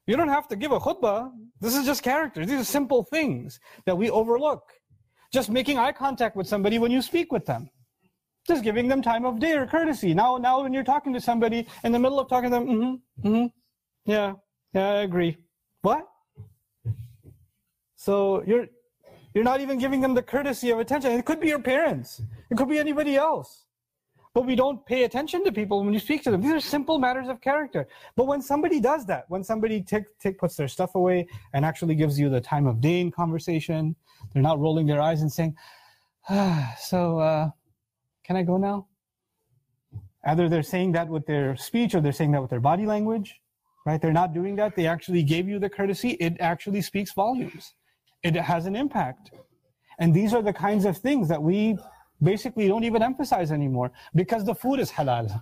You 0.08 0.18
don't 0.18 0.28
have 0.28 0.48
to 0.50 0.56
give 0.56 0.72
a 0.72 0.80
khutbah. 0.80 1.32
This 1.62 1.76
is 1.76 1.86
just 1.86 2.04
character. 2.04 2.46
These 2.46 2.62
are 2.62 2.66
simple 2.66 3.04
things 3.04 3.60
that 3.86 3.96
we 3.96 4.10
overlook. 4.10 4.64
Just 5.32 5.50
making 5.50 5.78
eye 5.78 5.92
contact 5.92 6.36
with 6.36 6.48
somebody 6.48 6.80
when 6.80 6.92
you 6.92 7.02
speak 7.02 7.32
with 7.32 7.46
them. 7.46 7.70
Just 8.48 8.64
giving 8.64 8.88
them 8.88 9.02
time 9.02 9.24
of 9.24 9.40
day 9.40 9.54
or 9.54 9.66
courtesy. 9.66 10.14
Now, 10.14 10.38
now 10.38 10.64
when 10.64 10.74
you're 10.74 10.84
talking 10.84 11.14
to 11.14 11.22
somebody 11.22 11.66
in 11.84 11.92
the 11.92 12.00
middle 12.00 12.20
of 12.20 12.28
talking 12.28 12.50
to 12.50 12.56
them, 12.58 12.68
mm-hmm, 12.68 13.28
mm-hmm, 13.28 13.46
yeah, 14.12 14.34
yeah, 14.74 14.90
I 14.90 15.02
agree. 15.04 15.38
What? 15.82 16.08
So 17.96 18.44
you're 18.46 18.68
you're 19.34 19.44
not 19.44 19.62
even 19.62 19.78
giving 19.78 20.02
them 20.02 20.14
the 20.14 20.22
courtesy 20.22 20.70
of 20.70 20.80
attention. 20.80 21.12
It 21.12 21.26
could 21.26 21.40
be 21.40 21.48
your 21.48 21.62
parents. 21.62 22.22
It 22.50 22.58
could 22.58 22.70
be 22.70 22.78
anybody 22.78 23.16
else. 23.16 23.66
But 24.34 24.46
we 24.48 24.56
don't 24.56 24.84
pay 24.86 25.04
attention 25.04 25.44
to 25.46 25.52
people 25.52 25.84
when 25.84 25.94
you 25.94 26.00
speak 26.00 26.24
to 26.24 26.32
them. 26.32 26.42
These 26.42 26.54
are 26.54 26.60
simple 26.60 26.98
matters 26.98 27.28
of 27.28 27.40
character. 27.40 27.88
But 28.16 28.26
when 28.26 28.42
somebody 28.42 28.80
does 28.80 29.06
that, 29.06 29.26
when 29.28 29.44
somebody 29.44 29.82
take, 29.82 30.06
take, 30.20 30.40
puts 30.40 30.56
their 30.56 30.68
stuff 30.68 30.96
away 30.96 31.28
and 31.54 31.64
actually 31.64 31.94
gives 31.94 32.20
you 32.20 32.30
the 32.30 32.42
time 32.42 32.66
of 32.66 32.82
day 32.82 33.00
in 33.00 33.12
conversation, 33.12 33.96
they're 34.34 34.42
not 34.42 34.60
rolling 34.60 34.88
their 34.88 35.02
eyes 35.02 35.22
and 35.22 35.32
saying, 35.32 35.56
ah, 36.30 36.74
so, 36.80 37.20
uh, 37.20 37.50
can 38.24 38.36
I 38.36 38.44
go 38.44 38.58
now? 38.58 38.88
Either 40.26 40.50
they're 40.50 40.64
saying 40.64 40.94
that 40.94 41.08
with 41.10 41.26
their 41.28 41.56
speech 41.56 41.94
or 41.94 42.02
they're 42.02 42.12
saying 42.12 42.32
that 42.32 42.42
with 42.42 42.50
their 42.50 42.62
body 42.62 42.86
language, 42.86 43.40
right? 43.86 44.02
They're 44.02 44.14
not 44.14 44.34
doing 44.34 44.56
that. 44.56 44.76
They 44.76 44.88
actually 44.88 45.22
gave 45.22 45.48
you 45.48 45.60
the 45.60 45.70
courtesy. 45.70 46.12
It 46.12 46.38
actually 46.40 46.82
speaks 46.82 47.14
volumes. 47.14 47.74
It 48.24 48.36
has 48.36 48.66
an 48.66 48.76
impact. 48.76 49.32
And 50.00 50.14
these 50.14 50.34
are 50.34 50.42
the 50.42 50.54
kinds 50.54 50.86
of 50.86 50.98
things 50.98 51.28
that 51.30 51.42
we 51.42 51.78
basically 52.22 52.68
don't 52.68 52.84
even 52.84 53.04
emphasize 53.04 53.52
anymore 53.52 53.92
because 54.16 54.46
the 54.46 54.56
food 54.56 54.80
is 54.80 54.90
halal. 54.92 55.42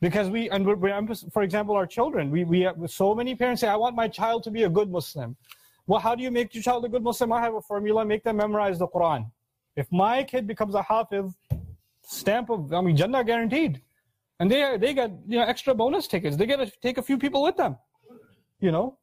Because 0.00 0.30
we, 0.30 0.48
and 0.50 0.66
we're, 0.66 0.76
we're 0.76 1.14
for 1.32 1.42
example, 1.42 1.74
our 1.74 1.86
children, 1.86 2.30
we, 2.30 2.44
we 2.44 2.60
have 2.60 2.76
so 2.86 3.14
many 3.14 3.34
parents 3.34 3.60
say, 3.60 3.68
I 3.68 3.76
want 3.76 3.96
my 3.96 4.08
child 4.08 4.42
to 4.44 4.50
be 4.50 4.62
a 4.62 4.68
good 4.68 4.90
Muslim. 4.90 5.36
Well, 5.86 6.00
how 6.00 6.14
do 6.14 6.22
you 6.22 6.30
make 6.30 6.54
your 6.54 6.62
child 6.62 6.84
a 6.84 6.88
good 6.88 7.02
Muslim? 7.02 7.32
I 7.32 7.40
have 7.40 7.54
a 7.54 7.60
formula, 7.60 8.04
make 8.04 8.22
them 8.22 8.36
memorize 8.36 8.78
the 8.78 8.88
Quran. 8.88 9.30
If 9.76 9.90
my 9.90 10.22
kid 10.24 10.46
becomes 10.46 10.74
a 10.74 10.82
hafiz, 10.82 11.34
stamp 12.02 12.50
of, 12.50 12.72
I 12.72 12.80
mean, 12.80 12.96
Jannah 12.96 13.24
guaranteed. 13.24 13.82
And 14.38 14.50
they, 14.50 14.78
they 14.78 14.94
get, 14.94 15.10
you 15.26 15.38
know, 15.38 15.44
extra 15.44 15.74
bonus 15.74 16.06
tickets. 16.06 16.36
They 16.36 16.46
get 16.46 16.56
to 16.56 16.70
take 16.80 16.96
a 16.98 17.02
few 17.02 17.18
people 17.18 17.42
with 17.42 17.56
them. 17.56 17.76
You 18.60 18.72
know, 18.72 18.98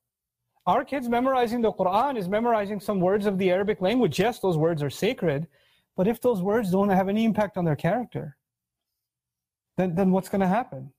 our 0.68 0.84
kids 0.84 1.08
memorizing 1.08 1.62
the 1.62 1.72
Quran 1.72 2.18
is 2.18 2.28
memorizing 2.28 2.80
some 2.82 3.00
words 3.00 3.26
of 3.26 3.38
the 3.38 3.50
Arabic 3.50 3.82
language. 3.82 4.20
Yes, 4.20 4.40
those 4.40 4.58
words 4.58 4.84
are 4.84 4.90
sacred, 4.90 5.48
but 5.96 6.08
if 6.08 6.20
those 6.22 6.42
words 6.42 6.72
don't 6.72 6.90
have 6.90 7.08
any 7.08 7.24
impact 7.24 7.58
on 7.58 7.64
their 7.64 7.78
character, 7.78 8.36
then, 9.78 9.96
then 9.96 10.12
what's 10.12 10.28
going 10.28 10.42
to 10.42 10.48
happen? 10.48 10.92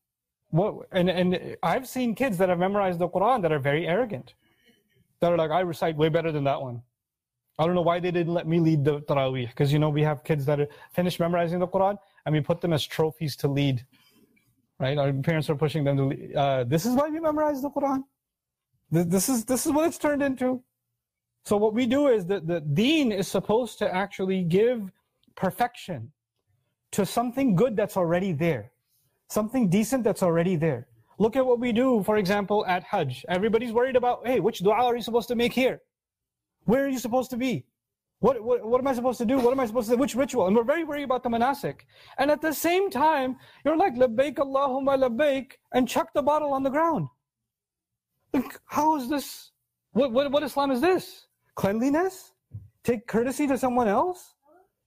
What, 0.50 0.88
and, 0.92 1.10
and 1.10 1.56
I've 1.62 1.86
seen 1.86 2.14
kids 2.14 2.38
that 2.38 2.48
have 2.48 2.58
memorized 2.58 2.98
the 2.98 3.08
Quran 3.08 3.42
that 3.42 3.52
are 3.52 3.58
very 3.58 3.86
arrogant, 3.86 4.32
that 5.20 5.30
are 5.30 5.36
like, 5.36 5.50
I 5.50 5.60
recite 5.60 5.96
way 5.96 6.08
better 6.08 6.32
than 6.32 6.44
that 6.44 6.60
one. 6.62 6.82
I 7.58 7.66
don't 7.66 7.74
know 7.74 7.82
why 7.82 8.00
they 8.00 8.10
didn't 8.10 8.32
let 8.32 8.46
me 8.46 8.60
lead 8.60 8.84
the 8.84 9.00
Taraweeh, 9.02 9.48
because 9.48 9.70
you 9.70 9.78
know 9.78 9.90
we 9.90 10.02
have 10.02 10.24
kids 10.24 10.46
that 10.46 10.60
are 10.60 10.68
finished 10.92 11.20
memorizing 11.20 11.58
the 11.58 11.68
Quran 11.68 11.98
and 12.24 12.34
we 12.34 12.40
put 12.40 12.62
them 12.62 12.72
as 12.72 12.86
trophies 12.86 13.36
to 13.36 13.48
lead. 13.48 13.84
Right? 14.80 14.96
Our 14.96 15.12
parents 15.12 15.50
are 15.50 15.56
pushing 15.56 15.84
them 15.84 15.96
to. 15.96 16.34
Uh, 16.34 16.64
this 16.64 16.86
is 16.86 16.94
why 16.94 17.08
we 17.08 17.18
memorize 17.18 17.60
the 17.60 17.68
Quran. 17.68 18.04
Th- 18.92 19.06
This 19.06 19.28
is 19.28 19.44
this 19.44 19.66
is 19.66 19.72
what 19.72 19.86
it's 19.86 19.98
turned 19.98 20.22
into. 20.22 20.62
So 21.44 21.56
what 21.56 21.74
we 21.74 21.86
do 21.86 22.08
is 22.08 22.26
that 22.26 22.46
the 22.46 22.60
deen 22.60 23.12
is 23.12 23.28
supposed 23.28 23.78
to 23.78 23.94
actually 23.94 24.42
give 24.44 24.90
perfection 25.34 26.12
to 26.92 27.06
something 27.06 27.54
good 27.54 27.76
that's 27.76 27.96
already 27.96 28.32
there, 28.32 28.72
something 29.30 29.68
decent 29.68 30.04
that's 30.04 30.22
already 30.22 30.56
there. 30.56 30.88
Look 31.18 31.36
at 31.36 31.44
what 31.44 31.58
we 31.58 31.72
do, 31.72 32.02
for 32.02 32.16
example, 32.16 32.64
at 32.66 32.82
Hajj. 32.84 33.24
Everybody's 33.28 33.72
worried 33.72 33.96
about, 33.96 34.26
hey, 34.26 34.40
which 34.40 34.60
dua 34.60 34.74
are 34.74 34.96
you 34.96 35.02
supposed 35.02 35.28
to 35.28 35.34
make 35.34 35.52
here? 35.52 35.80
Where 36.64 36.84
are 36.84 36.88
you 36.88 36.98
supposed 36.98 37.30
to 37.30 37.36
be? 37.36 37.66
What, 38.20 38.42
what, 38.42 38.64
what 38.64 38.80
am 38.80 38.86
I 38.86 38.94
supposed 38.94 39.18
to 39.18 39.24
do? 39.26 39.38
What 39.38 39.52
am 39.52 39.60
I 39.60 39.66
supposed 39.66 39.88
to 39.88 39.94
do? 39.94 40.00
Which 40.00 40.14
ritual? 40.14 40.46
And 40.46 40.56
we're 40.56 40.64
very 40.64 40.84
worried 40.84 41.04
about 41.04 41.22
the 41.22 41.28
manasik. 41.28 41.80
And 42.18 42.30
at 42.30 42.40
the 42.40 42.52
same 42.52 42.90
time, 42.90 43.36
you're 43.64 43.76
like, 43.76 43.94
labbaik 43.94 44.36
Allahumma 44.36 44.96
labbaik, 44.98 45.52
and 45.72 45.88
chuck 45.88 46.12
the 46.14 46.22
bottle 46.22 46.52
on 46.52 46.62
the 46.62 46.70
ground. 46.70 47.08
How 48.66 48.96
is 48.96 49.08
this? 49.08 49.52
What, 49.92 50.12
what, 50.12 50.30
what 50.30 50.42
Islam 50.42 50.70
is 50.70 50.80
this? 50.80 51.26
Cleanliness? 51.54 52.32
Take 52.84 53.06
courtesy 53.06 53.46
to 53.46 53.58
someone 53.58 53.88
else? 53.88 54.34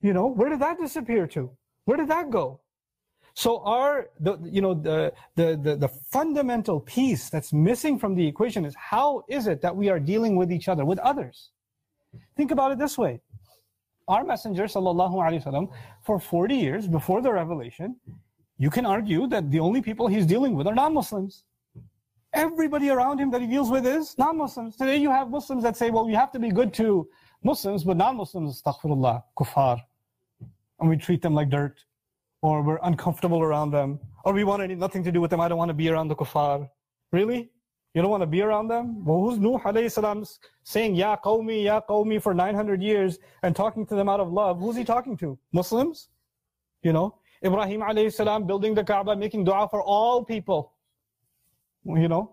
You 0.01 0.13
know, 0.13 0.27
where 0.27 0.49
did 0.49 0.59
that 0.59 0.79
disappear 0.79 1.27
to? 1.27 1.51
Where 1.85 1.97
did 1.97 2.07
that 2.09 2.29
go? 2.29 2.61
So 3.33 3.59
our, 3.63 4.09
the, 4.19 4.37
you 4.43 4.61
know, 4.61 4.73
the, 4.73 5.13
the, 5.35 5.59
the, 5.61 5.75
the 5.75 5.87
fundamental 5.87 6.79
piece 6.81 7.29
that's 7.29 7.53
missing 7.53 7.97
from 7.97 8.15
the 8.15 8.25
equation 8.27 8.65
is 8.65 8.75
how 8.77 9.23
is 9.29 9.47
it 9.47 9.61
that 9.61 9.75
we 9.75 9.89
are 9.89 9.99
dealing 9.99 10.35
with 10.35 10.51
each 10.51 10.67
other, 10.67 10.85
with 10.85 10.99
others? 10.99 11.51
Think 12.35 12.51
about 12.51 12.71
it 12.71 12.77
this 12.77 12.97
way. 12.97 13.21
Our 14.07 14.23
messenger, 14.23 14.63
sallallahu 14.63 15.13
alaihi 15.13 15.43
wasallam, 15.43 15.69
for 16.03 16.19
40 16.19 16.55
years 16.55 16.87
before 16.87 17.21
the 17.21 17.31
revelation, 17.31 17.95
you 18.57 18.69
can 18.69 18.85
argue 18.85 19.27
that 19.27 19.49
the 19.49 19.59
only 19.59 19.81
people 19.81 20.07
he's 20.07 20.25
dealing 20.25 20.55
with 20.55 20.67
are 20.67 20.75
non-Muslims. 20.75 21.45
Everybody 22.33 22.89
around 22.89 23.19
him 23.19 23.29
that 23.31 23.41
he 23.41 23.47
deals 23.47 23.69
with 23.69 23.85
is 23.85 24.17
non-Muslims. 24.17 24.77
Today 24.77 24.95
you 24.95 25.11
have 25.11 25.29
Muslims 25.29 25.63
that 25.63 25.75
say, 25.75 25.89
well, 25.89 26.09
you 26.09 26.15
have 26.15 26.31
to 26.31 26.39
be 26.39 26.49
good 26.49 26.73
to 26.75 27.09
Muslims, 27.43 27.83
but 27.83 27.97
non-Muslims, 27.97 28.61
astaghfirullah, 28.61 29.23
kuffar. 29.37 29.81
And 30.79 30.89
we 30.89 30.95
treat 30.95 31.21
them 31.21 31.33
like 31.33 31.49
dirt. 31.49 31.83
Or 32.41 32.61
we're 32.63 32.79
uncomfortable 32.83 33.41
around 33.41 33.71
them. 33.71 33.99
Or 34.23 34.33
we 34.33 34.45
want 34.45 34.67
nothing 34.77 35.03
to 35.03 35.11
do 35.11 35.19
with 35.19 35.29
them. 35.29 35.41
I 35.41 35.47
don't 35.47 35.57
want 35.57 35.69
to 35.69 35.73
be 35.73 35.89
around 35.89 36.07
the 36.07 36.15
kuffar. 36.15 36.69
Really? 37.11 37.51
You 37.93 38.01
don't 38.01 38.09
want 38.09 38.21
to 38.21 38.27
be 38.27 38.41
around 38.41 38.69
them? 38.69 39.03
Well, 39.03 39.19
who's 39.19 39.37
Nuh 39.37 39.59
alayhi 39.59 39.91
salam 39.91 40.23
saying, 40.63 40.95
Ya 40.95 41.17
qawmi, 41.17 41.65
Ya 41.65 41.81
qawmi 41.81 42.21
for 42.21 42.33
900 42.33 42.81
years 42.81 43.19
and 43.43 43.53
talking 43.53 43.85
to 43.87 43.95
them 43.95 44.07
out 44.07 44.21
of 44.21 44.31
love? 44.31 44.59
Who's 44.59 44.77
he 44.77 44.85
talking 44.85 45.17
to? 45.17 45.37
Muslims? 45.51 46.07
You 46.81 46.93
know? 46.93 47.15
Ibrahim 47.43 47.81
alayhi 47.81 48.13
salam 48.13 48.47
building 48.47 48.73
the 48.73 48.83
Kaaba, 48.83 49.15
making 49.15 49.43
dua 49.43 49.67
for 49.69 49.81
all 49.81 50.23
people 50.23 50.71
You 51.84 52.08
know? 52.08 52.32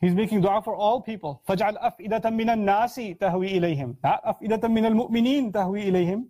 He's 0.00 0.14
making 0.14 0.42
dua 0.42 0.62
for 0.62 0.76
all 0.76 1.00
people. 1.00 1.42
فَجْعَلْ 1.48 1.76
أَفْئِدَةً 1.82 2.22
مِّنَ 2.30 2.48
النَّاسِ 2.50 3.18
تَهْوِي 3.18 3.58
إِلَيْهِمْ 3.58 3.96
Not 4.04 4.24
أَفْئِدَةً 4.24 4.62
مِّنَ 4.68 4.86
الْمُؤْمِنِينَ 4.86 5.52
تَهْوِي 5.52 5.90
إِلَيْهِمْ 5.90 6.24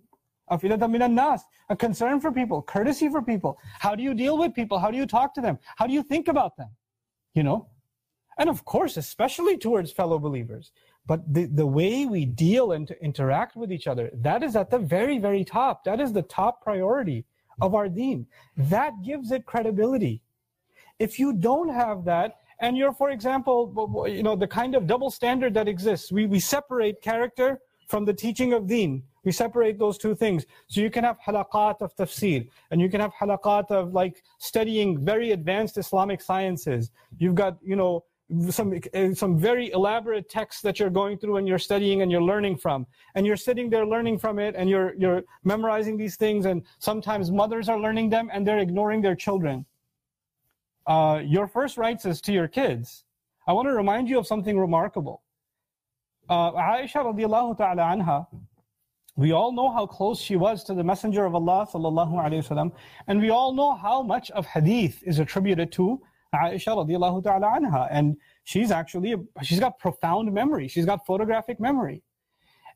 أَفْئِدَةً 0.51 0.87
مِّنَ 0.87 1.03
النَّاسِ 1.03 1.41
A 1.69 1.75
concern 1.75 2.19
for 2.19 2.31
people, 2.31 2.63
courtesy 2.63 3.09
for 3.09 3.21
people. 3.21 3.59
How 3.79 3.93
do 3.93 4.01
you 4.01 4.15
deal 4.15 4.39
with 4.39 4.55
people? 4.55 4.79
How 4.79 4.89
do 4.89 4.97
you 4.97 5.05
talk 5.05 5.35
to 5.35 5.41
them? 5.41 5.59
How 5.75 5.85
do 5.85 5.93
you 5.93 6.01
think 6.01 6.27
about 6.27 6.57
them? 6.57 6.69
You 7.35 7.43
know? 7.43 7.67
And 8.39 8.49
of 8.49 8.65
course, 8.65 8.97
especially 8.97 9.57
towards 9.57 9.91
fellow 9.91 10.17
believers. 10.17 10.71
But 11.05 11.31
the, 11.31 11.45
the 11.45 11.67
way 11.67 12.05
we 12.05 12.25
deal 12.25 12.71
and 12.71 12.87
to 12.87 13.03
interact 13.03 13.55
with 13.55 13.71
each 13.71 13.85
other, 13.85 14.09
that 14.13 14.41
is 14.41 14.55
at 14.55 14.71
the 14.71 14.79
very, 14.79 15.19
very 15.19 15.43
top. 15.43 15.83
That 15.83 15.99
is 15.99 16.13
the 16.13 16.21
top 16.23 16.63
priority 16.63 17.25
of 17.61 17.75
our 17.75 17.89
deen. 17.89 18.25
That 18.57 18.93
gives 19.03 19.31
it 19.31 19.45
credibility. 19.45 20.22
If 20.98 21.18
you 21.18 21.32
don't 21.32 21.68
have 21.68 22.04
that, 22.04 22.36
and 22.60 22.76
you're, 22.76 22.92
for 22.92 23.10
example, 23.10 24.04
you 24.08 24.22
know, 24.22 24.36
the 24.36 24.46
kind 24.46 24.74
of 24.74 24.86
double 24.86 25.10
standard 25.10 25.54
that 25.54 25.68
exists, 25.68 26.12
we, 26.12 26.26
we 26.26 26.38
separate 26.38 27.02
character 27.02 27.60
from 27.88 28.04
the 28.04 28.14
teaching 28.14 28.52
of 28.52 28.66
deen. 28.66 29.02
We 29.24 29.32
separate 29.32 29.78
those 29.78 29.98
two 29.98 30.14
things. 30.14 30.46
So 30.68 30.80
you 30.80 30.90
can 30.90 31.04
have 31.04 31.18
halaqat 31.20 31.82
of 31.82 31.94
tafsir, 31.96 32.48
and 32.70 32.80
you 32.80 32.88
can 32.88 33.00
have 33.00 33.12
halaqat 33.20 33.70
of 33.70 33.92
like 33.92 34.22
studying 34.38 35.04
very 35.04 35.32
advanced 35.32 35.78
Islamic 35.78 36.20
sciences. 36.20 36.90
You've 37.18 37.34
got, 37.34 37.58
you 37.62 37.76
know, 37.76 38.04
some 38.50 38.72
uh, 38.94 39.14
some 39.14 39.38
very 39.38 39.70
elaborate 39.72 40.30
texts 40.30 40.62
that 40.62 40.80
you're 40.80 40.90
going 40.90 41.18
through 41.18 41.36
and 41.36 41.46
you're 41.46 41.58
studying 41.58 42.00
and 42.00 42.10
you're 42.10 42.22
learning 42.22 42.56
from 42.56 42.86
and 43.14 43.26
you're 43.26 43.36
sitting 43.36 43.68
there 43.68 43.86
learning 43.86 44.18
from 44.18 44.38
it 44.38 44.54
and 44.56 44.70
you're 44.70 44.94
you're 44.94 45.22
memorizing 45.44 45.98
these 45.98 46.16
things 46.16 46.46
and 46.46 46.62
sometimes 46.78 47.30
mothers 47.30 47.68
are 47.68 47.78
learning 47.78 48.08
them 48.08 48.30
and 48.32 48.46
they're 48.46 48.60
ignoring 48.60 49.02
their 49.02 49.14
children 49.14 49.64
uh, 50.86 51.20
your 51.24 51.46
first 51.46 51.76
rights 51.76 52.04
is 52.04 52.20
to 52.20 52.32
your 52.32 52.48
kids 52.48 53.04
i 53.46 53.52
want 53.52 53.66
to 53.66 53.72
remind 53.72 54.08
you 54.08 54.18
of 54.18 54.26
something 54.26 54.58
remarkable 54.58 55.22
uh, 56.28 56.52
aisha 56.52 57.04
radiallahu 57.10 57.56
ta'ala 57.56 57.82
anha 57.82 58.26
we 59.16 59.32
all 59.32 59.52
know 59.52 59.70
how 59.72 59.86
close 59.86 60.20
she 60.20 60.36
was 60.36 60.64
to 60.64 60.74
the 60.74 60.84
messenger 60.84 61.24
of 61.24 61.34
allah 61.34 61.66
sallallahu 61.72 62.14
alaihi 62.24 62.42
wasallam 62.46 62.72
and 63.06 63.20
we 63.20 63.30
all 63.30 63.52
know 63.52 63.74
how 63.74 64.02
much 64.02 64.30
of 64.32 64.46
hadith 64.46 65.02
is 65.04 65.18
attributed 65.18 65.70
to 65.72 66.00
Aisha 66.34 66.74
radiallahu 66.74 67.22
ta'ala 67.22 67.46
anha. 67.46 67.88
And 67.90 68.16
she's 68.44 68.70
actually, 68.70 69.14
she's 69.42 69.60
got 69.60 69.78
profound 69.78 70.32
memory. 70.32 70.68
She's 70.68 70.86
got 70.86 71.06
photographic 71.06 71.60
memory. 71.60 72.02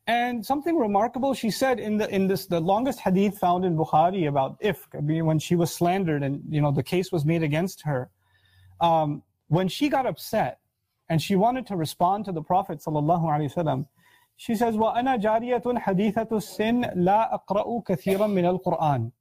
And 0.08 0.44
something 0.44 0.76
remarkable 0.76 1.32
she 1.32 1.50
said 1.50 1.80
in 1.80 1.96
the, 1.96 2.14
in 2.14 2.26
this, 2.26 2.46
the 2.46 2.60
longest 2.60 3.00
hadith 3.00 3.38
found 3.38 3.64
in 3.64 3.74
Bukhari 3.74 4.28
about 4.28 4.60
ifk, 4.60 4.96
I 4.96 5.00
mean, 5.00 5.24
when 5.24 5.38
she 5.38 5.56
was 5.56 5.72
slandered 5.72 6.22
and, 6.22 6.42
you 6.50 6.60
know, 6.60 6.70
the 6.70 6.82
case 6.82 7.10
was 7.10 7.24
made 7.24 7.42
against 7.42 7.82
her. 7.82 8.10
Um, 8.80 9.22
when 9.48 9.66
she 9.68 9.88
got 9.88 10.04
upset 10.04 10.58
and 11.08 11.20
she 11.20 11.36
wanted 11.36 11.66
to 11.66 11.76
respond 11.76 12.24
to 12.26 12.32
the 12.32 12.42
Prophet 12.42 12.80
ﷺ. 12.80 13.86
She 14.36 14.54
says, 14.54 14.74
وَأَنَا 14.74 15.22
جَارِيَةٌ 15.22 15.62
حَدِيثَةُ 15.62 16.28
السِّنْ 16.28 16.96
لَا 16.96 17.32
أَقْرَأُ 17.32 17.84
كَثِيرًا 17.84 18.26
مِنَ 18.26 18.58
الْقُرْآنِ 18.58 19.12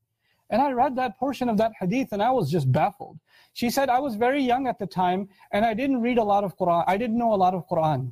And 0.49 0.61
I 0.61 0.71
read 0.71 0.95
that 0.95 1.17
portion 1.17 1.49
of 1.49 1.57
that 1.57 1.71
hadith 1.79 2.13
and 2.13 2.23
I 2.23 2.31
was 2.31 2.49
just 2.49 2.71
baffled. 2.71 3.19
She 3.53 3.69
said, 3.69 3.89
I 3.89 3.99
was 3.99 4.15
very 4.15 4.41
young 4.41 4.67
at 4.67 4.79
the 4.79 4.87
time 4.87 5.29
and 5.51 5.65
I 5.65 5.73
didn't 5.73 6.01
read 6.01 6.17
a 6.17 6.23
lot 6.23 6.43
of 6.43 6.57
Quran. 6.57 6.83
I 6.87 6.97
didn't 6.97 7.17
know 7.17 7.33
a 7.33 7.35
lot 7.35 7.53
of 7.53 7.67
Quran. 7.67 8.11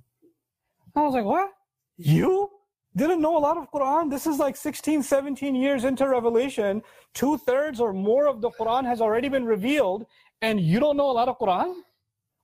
I 0.96 1.02
was 1.02 1.14
like, 1.14 1.26
what? 1.26 1.50
You? 1.98 2.50
Didn't 2.97 3.21
know 3.21 3.37
a 3.37 3.43
lot 3.49 3.59
of 3.59 3.71
Quran? 3.71 4.11
This 4.11 4.27
is 4.27 4.39
like 4.39 4.57
16, 4.57 5.03
17 5.03 5.55
years 5.55 5.85
into 5.85 6.09
Revelation. 6.09 6.83
Two 7.13 7.37
thirds 7.37 7.79
or 7.79 7.93
more 7.93 8.27
of 8.27 8.41
the 8.41 8.51
Quran 8.51 8.87
has 8.87 9.03
already 9.03 9.29
been 9.29 9.45
revealed 9.45 10.07
and 10.41 10.59
you 10.59 10.81
don't 10.81 10.97
know 10.97 11.11
a 11.11 11.17
lot 11.21 11.29
of 11.29 11.39
Quran? 11.39 11.75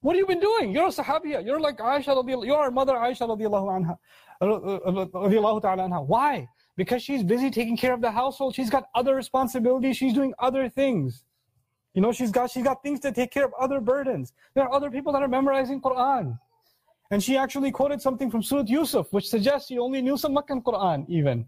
What 0.02 0.14
have 0.14 0.20
you 0.20 0.26
been 0.26 0.40
doing? 0.40 0.72
You're 0.72 0.88
a 0.88 0.90
Sahabiya. 0.90 1.44
You're 1.44 1.60
like 1.60 1.78
Aisha 1.78 2.46
you're 2.46 2.58
our 2.58 2.70
mother 2.70 2.94
Aisha 2.94 3.26
radiallahu 3.28 3.68
anha. 3.76 3.98
Uh, 4.42 4.46
uh, 4.46 4.76
uh, 4.76 5.06
radiallahu 5.26 5.62
ta'ala 5.62 5.84
anha. 5.84 6.04
Why? 6.06 6.46
Because 6.76 7.02
she's 7.02 7.22
busy 7.22 7.50
taking 7.50 7.76
care 7.76 7.94
of 7.94 8.02
the 8.02 8.10
household. 8.10 8.54
She's 8.54 8.68
got 8.68 8.88
other 8.94 9.14
responsibilities. 9.14 9.96
She's 9.96 10.12
doing 10.12 10.34
other 10.38 10.68
things. 10.68 11.24
You 11.94 12.02
know, 12.02 12.12
she's 12.12 12.30
got 12.30 12.50
she's 12.50 12.64
got 12.64 12.82
things 12.82 13.00
to 13.00 13.12
take 13.12 13.30
care 13.30 13.44
of 13.44 13.52
other 13.58 13.80
burdens. 13.80 14.32
There 14.54 14.64
are 14.64 14.72
other 14.72 14.90
people 14.90 15.12
that 15.12 15.22
are 15.22 15.28
memorizing 15.28 15.80
Quran. 15.80 16.38
And 17.12 17.22
she 17.22 17.36
actually 17.36 17.70
quoted 17.70 18.00
something 18.00 18.30
from 18.30 18.42
Surah 18.42 18.64
Yusuf, 18.66 19.12
which 19.12 19.28
suggests 19.28 19.68
she 19.68 19.78
only 19.78 20.00
knew 20.00 20.16
some 20.16 20.32
Meccan 20.32 20.62
Quran 20.62 21.04
even. 21.10 21.44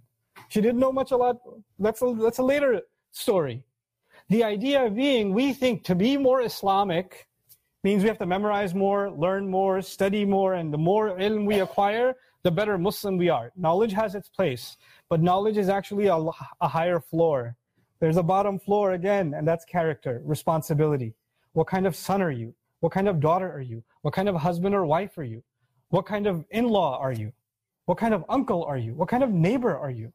She 0.51 0.61
didn't 0.61 0.79
know 0.79 0.93
much 0.93 1.11
a 1.11 1.17
lot. 1.17 1.37
That's 1.79 2.03
a, 2.03 2.15
that's 2.21 2.37
a 2.37 2.43
later 2.43 2.83
story. 3.13 3.65
The 4.29 4.45
idea 4.45 4.91
being, 4.91 5.33
we 5.33 5.55
think 5.55 5.83
to 5.85 5.95
be 5.95 6.19
more 6.19 6.43
Islamic 6.43 7.27
means 7.83 8.03
we 8.03 8.09
have 8.09 8.19
to 8.19 8.27
memorize 8.27 8.75
more, 8.75 9.11
learn 9.11 9.51
more, 9.51 9.81
study 9.81 10.27
more, 10.27 10.53
and 10.53 10.71
the 10.71 10.77
more 10.77 11.17
ilm 11.19 11.47
we 11.47 11.61
acquire, 11.61 12.15
the 12.43 12.51
better 12.51 12.77
Muslim 12.77 13.17
we 13.17 13.31
are. 13.31 13.51
Knowledge 13.57 13.95
has 13.95 14.15
its 14.15 14.29
place, 14.29 14.77
but 15.09 15.23
knowledge 15.23 15.57
is 15.57 15.71
actually 15.71 16.09
a, 16.09 16.17
a 16.61 16.69
higher 16.69 17.01
floor. 17.01 17.57
There's 18.01 18.19
a 18.19 18.23
bottom 18.23 18.59
floor 18.59 18.93
again, 18.93 19.33
and 19.35 19.49
that's 19.49 19.65
character, 19.65 20.21
responsibility. 20.27 21.15
What 21.55 21.69
kind 21.69 21.87
of 21.87 21.97
son 21.97 22.21
are 22.21 22.31
you? 22.31 22.55
What 22.81 22.93
kind 22.93 23.09
of 23.09 23.19
daughter 23.19 23.51
are 23.51 23.63
you? 23.63 23.83
What 24.03 24.13
kind 24.13 24.29
of 24.29 24.37
husband 24.37 24.75
or 24.75 24.85
wife 24.85 25.17
are 25.17 25.25
you? 25.25 25.43
What 25.95 26.07
kind 26.07 26.27
of 26.27 26.45
in-law 26.51 26.99
are 26.99 27.13
you? 27.13 27.33
What 27.85 27.99
kind 27.99 28.15
of 28.15 28.25
uncle 28.29 28.65
are 28.65 28.77
you? 28.77 28.95
What 28.95 29.09
kind 29.09 29.23
of 29.23 29.31
neighbor 29.31 29.79
are 29.79 29.93
you? 29.93 30.13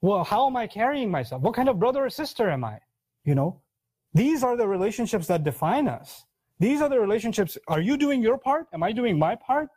Well, 0.00 0.22
how 0.22 0.46
am 0.46 0.56
I 0.56 0.68
carrying 0.68 1.10
myself? 1.10 1.42
What 1.42 1.54
kind 1.54 1.68
of 1.68 1.80
brother 1.80 2.04
or 2.04 2.08
sister 2.08 2.48
am 2.48 2.62
I? 2.64 2.78
You 3.24 3.34
know, 3.34 3.60
these 4.14 4.44
are 4.44 4.56
the 4.56 4.68
relationships 4.68 5.26
that 5.26 5.42
define 5.42 5.88
us. 5.88 6.24
These 6.60 6.80
are 6.80 6.88
the 6.88 7.00
relationships. 7.00 7.58
Are 7.66 7.80
you 7.80 7.96
doing 7.96 8.22
your 8.22 8.38
part? 8.38 8.68
Am 8.72 8.84
I 8.84 8.92
doing 8.92 9.18
my 9.18 9.34
part? 9.34 9.70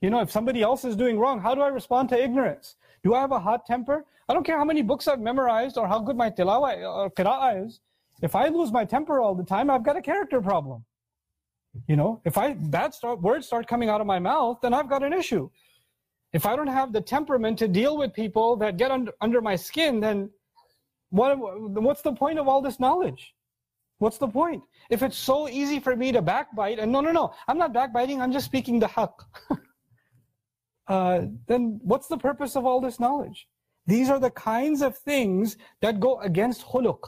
You 0.00 0.10
know, 0.10 0.20
if 0.20 0.30
somebody 0.30 0.62
else 0.62 0.84
is 0.84 0.94
doing 0.94 1.18
wrong, 1.18 1.40
how 1.40 1.56
do 1.56 1.60
I 1.60 1.66
respond 1.66 2.08
to 2.10 2.22
ignorance? 2.22 2.76
Do 3.02 3.14
I 3.14 3.20
have 3.20 3.32
a 3.32 3.40
hot 3.40 3.66
temper? 3.66 4.04
I 4.28 4.32
don't 4.32 4.46
care 4.46 4.58
how 4.58 4.64
many 4.64 4.82
books 4.82 5.08
I've 5.08 5.18
memorized 5.20 5.76
or 5.76 5.88
how 5.88 5.98
good 5.98 6.16
my 6.16 6.30
tilawa 6.30 6.76
or 6.86 7.06
uh, 7.06 7.08
qira'ah 7.08 7.66
is. 7.66 7.80
If 8.22 8.36
I 8.36 8.46
lose 8.46 8.70
my 8.70 8.84
temper 8.84 9.20
all 9.20 9.34
the 9.34 9.42
time, 9.42 9.70
I've 9.70 9.82
got 9.82 9.96
a 9.96 10.02
character 10.02 10.40
problem. 10.40 10.84
You 11.88 11.96
know, 11.96 12.20
if 12.24 12.36
I 12.36 12.52
bad 12.54 12.92
start, 12.94 13.22
words 13.22 13.46
start 13.46 13.66
coming 13.66 13.88
out 13.88 14.00
of 14.00 14.06
my 14.06 14.18
mouth, 14.18 14.58
then 14.62 14.74
I've 14.74 14.88
got 14.88 15.02
an 15.02 15.12
issue. 15.12 15.48
If 16.32 16.46
I 16.46 16.56
don't 16.56 16.66
have 16.66 16.92
the 16.92 17.00
temperament 17.00 17.58
to 17.58 17.68
deal 17.68 17.96
with 17.96 18.12
people 18.12 18.56
that 18.56 18.76
get 18.76 18.90
under, 18.90 19.12
under 19.20 19.40
my 19.40 19.56
skin, 19.56 20.00
then 20.00 20.30
what, 21.10 21.36
what's 21.38 22.02
the 22.02 22.12
point 22.12 22.38
of 22.38 22.48
all 22.48 22.62
this 22.62 22.80
knowledge? 22.80 23.34
What's 23.98 24.18
the 24.18 24.28
point? 24.28 24.62
If 24.90 25.02
it's 25.02 25.16
so 25.16 25.48
easy 25.48 25.78
for 25.78 25.94
me 25.94 26.10
to 26.12 26.20
backbite, 26.20 26.78
and 26.78 26.90
no, 26.90 27.00
no, 27.00 27.12
no, 27.12 27.34
I'm 27.48 27.58
not 27.58 27.72
backbiting, 27.72 28.20
I'm 28.20 28.32
just 28.32 28.46
speaking 28.46 28.80
the 28.80 28.88
haqq. 28.88 29.12
uh, 30.88 31.22
then 31.46 31.80
what's 31.82 32.08
the 32.08 32.18
purpose 32.18 32.56
of 32.56 32.66
all 32.66 32.80
this 32.80 32.98
knowledge? 32.98 33.46
These 33.86 34.10
are 34.10 34.18
the 34.18 34.30
kinds 34.30 34.82
of 34.82 34.96
things 34.98 35.56
that 35.80 36.00
go 36.00 36.18
against 36.20 36.64
khuluq. 36.66 36.98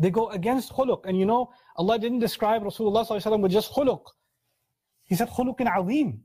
They 0.00 0.10
go 0.10 0.30
against 0.30 0.72
khuluq. 0.72 1.04
And 1.04 1.18
you 1.18 1.26
know, 1.26 1.50
Allah 1.76 1.98
didn't 1.98 2.20
describe 2.20 2.62
Rasulullah 2.62 3.40
with 3.40 3.52
just 3.52 3.70
khuluq. 3.72 4.02
He 5.04 5.14
said 5.14 5.28
khuluqin 5.28 5.68
azim. 5.70 6.22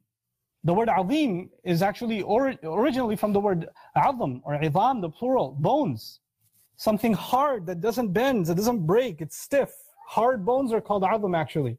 The 0.63 0.73
word 0.73 0.89
azim 0.89 1.49
is 1.63 1.81
actually 1.81 2.21
or, 2.21 2.55
originally 2.63 3.17
from 3.17 3.33
the 3.33 3.39
word 3.39 3.67
azam 3.97 4.41
or 4.43 4.57
idam, 4.57 5.01
the 5.01 5.09
plural, 5.09 5.57
bones. 5.59 6.21
Something 6.77 7.13
hard 7.13 7.65
that 7.67 7.81
doesn't 7.81 8.13
bend, 8.13 8.45
that 8.45 8.55
doesn't 8.55 8.85
break, 8.85 9.21
it's 9.21 9.37
stiff. 9.37 9.71
Hard 10.07 10.45
bones 10.45 10.71
are 10.71 10.81
called 10.81 11.03
azam 11.03 11.37
actually. 11.37 11.77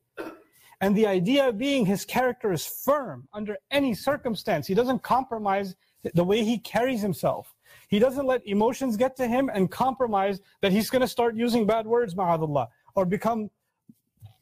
And 0.82 0.94
the 0.94 1.06
idea 1.06 1.50
being 1.50 1.87
his 1.87 2.04
character 2.04 2.52
is 2.52 2.66
firm 2.66 3.26
under 3.32 3.56
any 3.70 3.94
circumstance. 3.94 4.66
He 4.66 4.74
doesn't 4.74 5.02
compromise 5.02 5.74
the 6.12 6.24
way 6.24 6.44
he 6.44 6.59
carries 6.59 7.00
himself. 7.00 7.56
He 7.88 7.99
doesn't 7.99 8.27
let 8.27 8.46
emotions 8.46 8.96
get 8.96 9.16
to 9.16 9.27
him 9.27 9.51
and 9.53 9.70
compromise 9.70 10.40
that 10.61 10.72
he's 10.72 10.90
going 10.90 11.03
to 11.03 11.09
start 11.09 11.37
using 11.37 11.66
bad 11.66 11.87
words, 11.87 12.14
ma'adullah, 12.14 12.66
or 12.94 13.07
become 13.07 13.51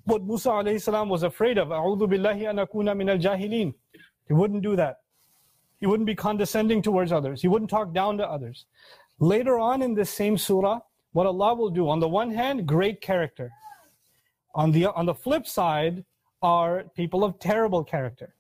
what 0.05 0.23
Musa 0.23 0.51
alayhi 0.51 0.81
salam 0.81 1.09
was 1.09 1.23
afraid 1.23 1.59
of. 1.59 1.69
A'udhu 1.69 2.09
billahi 2.09 2.49
an 2.49 2.99
min 2.99 3.09
al-jahilin. 3.09 3.75
He 4.27 4.33
wouldn't 4.33 4.63
do 4.63 4.77
that. 4.77 5.01
He 5.81 5.87
wouldn't 5.87 6.07
be 6.07 6.15
condescending 6.15 6.81
towards 6.81 7.13
others. 7.13 7.43
He 7.43 7.49
wouldn't 7.49 7.71
talk 7.71 7.93
down 7.93 8.17
to 8.19 8.27
others. 8.29 8.65
Later 9.19 9.59
on 9.59 9.83
in 9.83 9.95
this 9.95 10.11
same 10.11 10.39
surah, 10.39 10.81
what 11.13 11.27
Allah 11.27 11.55
will 11.55 11.71
do, 11.71 11.89
on 11.89 12.01
the 12.01 12.09
one 12.09 12.31
hand, 12.31 12.67
great 12.67 13.01
character. 13.01 13.51
On 14.55 14.73
the, 14.73 14.87
on 14.87 15.07
the 15.07 15.15
flip 15.15 15.47
side, 15.47 16.05
are 16.43 16.85
people 16.95 17.25
of 17.25 17.39
terrible 17.39 17.85
character. 17.85 18.35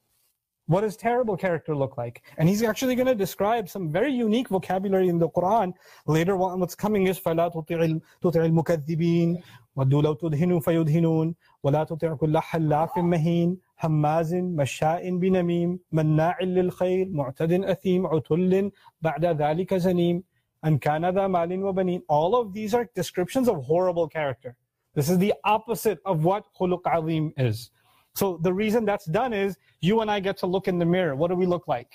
What 0.67 0.81
does 0.81 0.95
terrible 0.95 1.35
character 1.35 1.75
look 1.75 1.97
like? 1.97 2.21
And 2.37 2.47
he's 2.47 2.61
actually 2.61 2.93
going 2.93 3.07
to 3.07 3.15
describe 3.15 3.67
some 3.67 3.89
very 3.89 4.13
unique 4.13 4.49
vocabulary 4.49 5.07
in 5.09 5.17
the 5.17 5.27
Quran. 5.29 5.73
Later 6.05 6.39
on, 6.39 6.59
what's 6.59 6.75
coming 6.75 7.07
is 7.07 7.19
فَلَا 7.19 7.51
تُطِعِ 7.51 7.99
الْمُكَذِّبِينَ 8.21 9.41
وَدُّوا 9.75 10.01
لَوْ 10.03 10.13
تُدْهِنُوا 10.13 10.59
فَيُدْهِنُونَ 10.59 11.35
وَلَا 11.63 11.83
تُطِعْ 11.83 12.13
كُلَّ 12.15 12.37
حَلَّافٍ 12.37 12.97
مَهِينٍ 12.97 13.57
هماز 13.79 14.33
مشاء 14.35 15.09
بنميم 15.09 15.79
مناع 15.91 16.41
للخير 16.41 17.09
معتد 17.09 17.51
أثيم 17.51 18.07
عتل 18.07 18.71
بعد 19.01 19.25
ذلك 19.25 19.73
زنيم 19.73 20.23
أن 20.65 20.77
كان 20.77 21.09
ذا 21.09 21.27
مال 21.27 21.63
وبنين 21.63 22.01
All 22.09 22.35
of 22.35 22.53
these 22.53 22.73
are 22.73 22.89
descriptions 22.95 23.47
of 23.47 23.63
horrible 23.63 24.07
character. 24.07 24.55
This 24.95 25.09
is 25.09 25.17
the 25.17 25.33
opposite 25.43 25.99
of 26.05 26.23
what 26.23 26.43
khuluq 26.59 26.81
azim 26.85 27.33
is. 27.37 27.71
So 28.14 28.38
the 28.42 28.52
reason 28.52 28.84
that's 28.84 29.06
done 29.06 29.32
is 29.32 29.56
you 29.80 30.00
and 30.00 30.10
I 30.10 30.20
get 30.20 30.36
to 30.38 30.46
look 30.46 30.68
in 30.68 30.78
the 30.78 30.86
mirror. 30.86 31.16
What 31.16 31.28
do 31.28 31.34
we 31.34 31.46
look 31.46 31.66
like? 31.66 31.90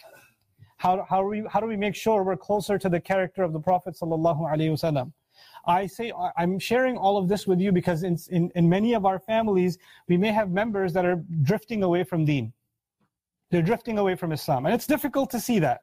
How, 0.78 1.06
how, 1.10 1.24
we, 1.24 1.44
how 1.50 1.60
do 1.60 1.68
we 1.68 1.78
make 1.78 1.96
sure 1.96 2.24
we're 2.24 2.38
closer 2.38 2.78
to 2.78 2.90
the 2.90 3.00
character 3.00 3.44
of 3.44 3.54
the 3.54 3.60
Prophet 3.60 3.96
sallallahu 4.02 4.42
alaihi 4.42 4.72
wasallam? 4.72 5.12
I 5.66 5.88
say 5.88 6.12
I'm 6.38 6.60
sharing 6.60 6.98
all 6.98 7.18
of 7.18 7.30
this 7.30 7.48
with 7.48 7.60
you 7.60 7.72
because 7.72 8.04
in, 8.04 8.18
in, 8.32 8.52
in 8.56 8.68
many 8.68 8.94
of 8.94 9.06
our 9.06 9.20
families, 9.20 9.78
we 10.08 10.18
may 10.18 10.32
have 10.32 10.52
members 10.52 10.94
that 10.94 11.06
are 11.06 11.24
drifting 11.44 11.84
away 11.84 12.04
from 12.04 12.26
deen. 12.26 12.52
They're 13.52 13.62
drifting 13.62 13.98
away 13.98 14.16
from 14.16 14.32
Islam. 14.32 14.66
And 14.66 14.76
it's 14.76 14.88
difficult 14.88 15.30
to 15.32 15.40
see 15.40 15.60
that. 15.60 15.82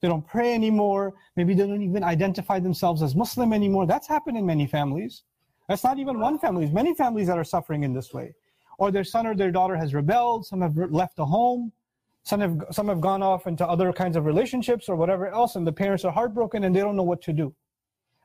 They 0.00 0.08
don't 0.08 0.26
pray 0.26 0.54
anymore. 0.54 1.14
Maybe 1.36 1.54
they 1.54 1.66
don't 1.66 1.82
even 1.82 2.04
identify 2.04 2.60
themselves 2.60 3.02
as 3.02 3.14
Muslim 3.14 3.52
anymore. 3.52 3.86
That's 3.86 4.08
happened 4.08 4.36
in 4.36 4.46
many 4.46 4.66
families. 4.66 5.24
That's 5.68 5.84
not 5.84 5.98
even 5.98 6.18
one 6.18 6.38
family. 6.38 6.62
There's 6.64 6.74
many 6.74 6.94
families 6.94 7.26
that 7.28 7.38
are 7.38 7.44
suffering 7.44 7.84
in 7.84 7.92
this 7.92 8.12
way 8.12 8.34
or 8.80 8.90
their 8.90 9.04
son 9.04 9.26
or 9.26 9.34
their 9.34 9.52
daughter 9.52 9.76
has 9.76 9.92
rebelled, 9.92 10.46
some 10.46 10.62
have 10.62 10.74
left 10.76 11.14
the 11.16 11.26
home, 11.26 11.70
some 12.22 12.40
have, 12.40 12.64
some 12.72 12.88
have 12.88 13.00
gone 13.00 13.22
off 13.22 13.46
into 13.46 13.64
other 13.66 13.92
kinds 13.92 14.16
of 14.16 14.24
relationships 14.24 14.88
or 14.88 14.96
whatever 14.96 15.28
else, 15.28 15.54
and 15.54 15.66
the 15.66 15.72
parents 15.72 16.02
are 16.04 16.10
heartbroken 16.10 16.64
and 16.64 16.74
they 16.74 16.80
don't 16.80 16.96
know 16.96 17.02
what 17.04 17.20
to 17.22 17.32
do. 17.32 17.54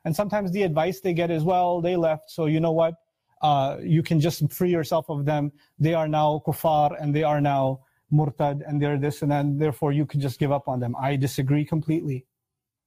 And 0.06 0.16
sometimes 0.16 0.50
the 0.52 0.62
advice 0.62 1.00
they 1.00 1.12
get 1.12 1.30
is, 1.30 1.44
well, 1.44 1.82
they 1.82 1.94
left, 1.94 2.30
so 2.30 2.46
you 2.46 2.58
know 2.58 2.72
what? 2.72 2.94
Uh, 3.42 3.76
you 3.82 4.02
can 4.02 4.18
just 4.18 4.50
free 4.50 4.70
yourself 4.70 5.10
of 5.10 5.26
them. 5.26 5.52
They 5.78 5.92
are 5.92 6.08
now 6.08 6.42
kuffar 6.46 6.96
and 6.98 7.14
they 7.14 7.22
are 7.22 7.40
now 7.40 7.80
murtad 8.10 8.62
and 8.66 8.80
they're 8.80 8.98
this 8.98 9.20
and 9.20 9.30
then 9.30 9.58
therefore 9.58 9.92
you 9.92 10.06
can 10.06 10.20
just 10.22 10.38
give 10.38 10.52
up 10.52 10.68
on 10.68 10.80
them. 10.80 10.96
I 10.98 11.16
disagree 11.16 11.66
completely. 11.66 12.24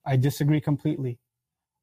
I 0.08 0.16
disagree 0.16 0.60
completely. 0.60 1.20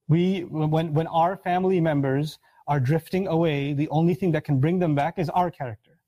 We, 0.09 0.41
when, 0.41 0.95
when 0.95 1.07
our 1.07 1.37
family 1.37 1.81
members 1.81 2.41
are 2.68 2.80
drifting 2.80 3.28
away, 3.28 3.74
the 3.74 3.90
only 3.90 4.14
thing 4.14 4.32
that 4.32 4.44
can 4.44 4.60
bring 4.60 4.80
them 4.80 4.96
back 4.96 5.20
is 5.20 5.30
our 5.30 5.52
character. 5.52 6.00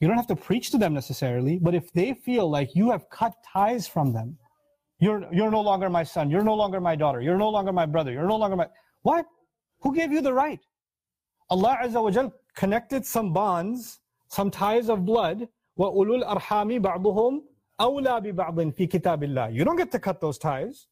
You 0.00 0.08
don't 0.08 0.16
have 0.16 0.26
to 0.28 0.36
preach 0.36 0.70
to 0.70 0.78
them 0.78 0.94
necessarily, 0.94 1.58
but 1.58 1.74
if 1.74 1.92
they 1.92 2.14
feel 2.14 2.50
like 2.50 2.74
you 2.74 2.90
have 2.90 3.08
cut 3.10 3.34
ties 3.46 3.86
from 3.86 4.12
them, 4.12 4.36
you're, 4.98 5.26
you're 5.32 5.50
no 5.50 5.60
longer 5.60 5.88
my 5.90 6.02
son, 6.02 6.30
you're 6.30 6.44
no 6.44 6.54
longer 6.54 6.80
my 6.80 6.94
daughter, 6.94 7.20
you're 7.20 7.38
no 7.38 7.50
longer 7.50 7.72
my 7.72 7.86
brother, 7.86 8.12
you're 8.12 8.26
no 8.26 8.36
longer 8.36 8.56
my. 8.56 8.68
What? 9.02 9.26
Who 9.80 9.94
gave 9.94 10.12
you 10.12 10.20
the 10.20 10.32
right? 10.32 10.60
Allah 11.50 11.78
Azza 11.82 12.02
wa 12.02 12.10
Jal 12.10 12.32
connected 12.54 13.04
some 13.04 13.32
bonds, 13.32 14.00
some 14.28 14.50
ties 14.50 14.88
of 14.88 15.04
blood. 15.04 15.48
وَأُولُو 15.78 16.22
الْأَرْحَامِ 16.22 16.80
بَعْضُهُمْ 16.82 17.42
أَوْلَى 17.80 18.34
بِبَعْضٍ 18.34 18.74
فِي 18.76 18.86
كِتَابِ 18.86 19.24
اللَّهِ 19.24 19.54
You 19.54 19.64
don't 19.64 19.76
get 19.76 19.90
to 19.92 19.98
cut 19.98 20.20
those 20.20 20.38
ties. 20.38 20.86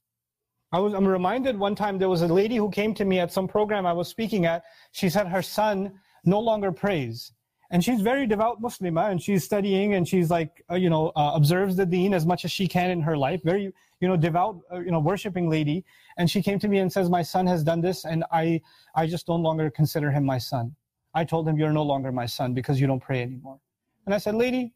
I 0.71 0.80
was, 0.80 0.93
I'm 0.93 1.08
reminded 1.08 1.58
one 1.58 1.75
time 1.75 1.97
there 1.97 2.10
was 2.10 2.21
a 2.21 2.28
lady 2.28 2.58
who 2.58 2.69
came 2.69 2.93
to 2.95 3.06
me 3.06 3.19
at 3.19 3.32
some 3.32 3.47
program 3.47 3.86
I 3.86 3.93
was 3.93 4.08
speaking 4.08 4.45
at. 4.45 4.63
She 4.91 5.10
said 5.10 5.28
her 5.28 5.41
son 5.41 5.93
no 6.25 6.39
longer 6.39 6.71
prays. 6.71 7.32
and 7.71 7.84
she's 7.84 8.01
very 8.01 8.28
devout 8.28 8.62
Muslima, 8.62 9.10
and 9.10 9.21
she's 9.21 9.43
studying, 9.43 9.95
and 9.95 10.08
she's 10.08 10.30
like, 10.30 10.63
uh, 10.69 10.75
you 10.75 10.89
know, 10.89 11.12
uh, 11.15 11.32
observes 11.36 11.75
the 11.75 11.86
Deen 11.86 12.13
as 12.13 12.25
much 12.25 12.45
as 12.45 12.51
she 12.51 12.67
can 12.67 12.91
in 12.91 13.01
her 13.01 13.17
life. 13.17 13.41
Very, 13.43 13.73
you 13.99 14.08
know, 14.08 14.15
devout, 14.15 14.60
uh, 14.71 14.80
you 14.80 14.91
know, 14.91 14.99
worshiping 14.99 15.49
lady. 15.49 15.84
And 16.17 16.30
she 16.30 16.41
came 16.41 16.60
to 16.60 16.67
me 16.67 16.80
and 16.80 16.91
says, 16.91 17.10
my 17.10 17.21
son 17.21 17.47
has 17.47 17.63
done 17.63 17.82
this, 17.82 18.06
and 18.06 18.23
I, 18.32 18.62
I 18.95 19.08
just 19.08 19.28
no 19.28 19.36
longer 19.36 19.69
consider 19.69 20.12
him 20.12 20.25
my 20.25 20.38
son. 20.38 20.75
I 21.13 21.23
told 21.23 21.47
him, 21.47 21.58
you're 21.58 21.73
no 21.73 21.84
longer 21.84 22.12
my 22.12 22.25
son 22.25 22.54
because 22.54 22.80
you 22.80 22.88
don't 22.88 22.99
pray 22.99 23.21
anymore. 23.21 23.60
And 24.06 24.13
I 24.13 24.19
said, 24.19 24.36
lady, 24.36 24.73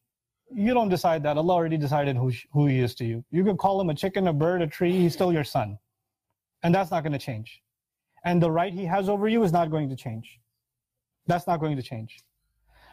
you 0.53 0.73
don't 0.73 0.89
decide 0.89 1.23
that. 1.23 1.37
Allah 1.37 1.53
already 1.53 1.77
decided 1.77 2.15
who, 2.15 2.31
who 2.51 2.67
he 2.67 2.79
is 2.79 2.95
to 2.95 3.05
you. 3.05 3.23
You 3.31 3.43
can 3.43 3.57
call 3.57 3.79
him 3.79 3.89
a 3.89 3.95
chicken, 3.95 4.27
a 4.27 4.33
bird, 4.33 4.61
a 4.61 4.67
tree. 4.67 4.91
He's 4.91 5.13
still 5.13 5.31
your 5.31 5.43
son. 5.43 5.77
And 6.63 6.73
that's 6.73 6.91
not 6.91 7.03
going 7.03 7.13
to 7.13 7.19
change. 7.19 7.61
And 8.25 8.41
the 8.41 8.51
right 8.51 8.73
he 8.73 8.85
has 8.85 9.07
over 9.07 9.27
you 9.27 9.43
is 9.43 9.51
not 9.51 9.71
going 9.71 9.89
to 9.89 9.95
change. 9.95 10.39
That's 11.27 11.47
not 11.47 11.59
going 11.59 11.77
to 11.77 11.83
change. 11.83 12.19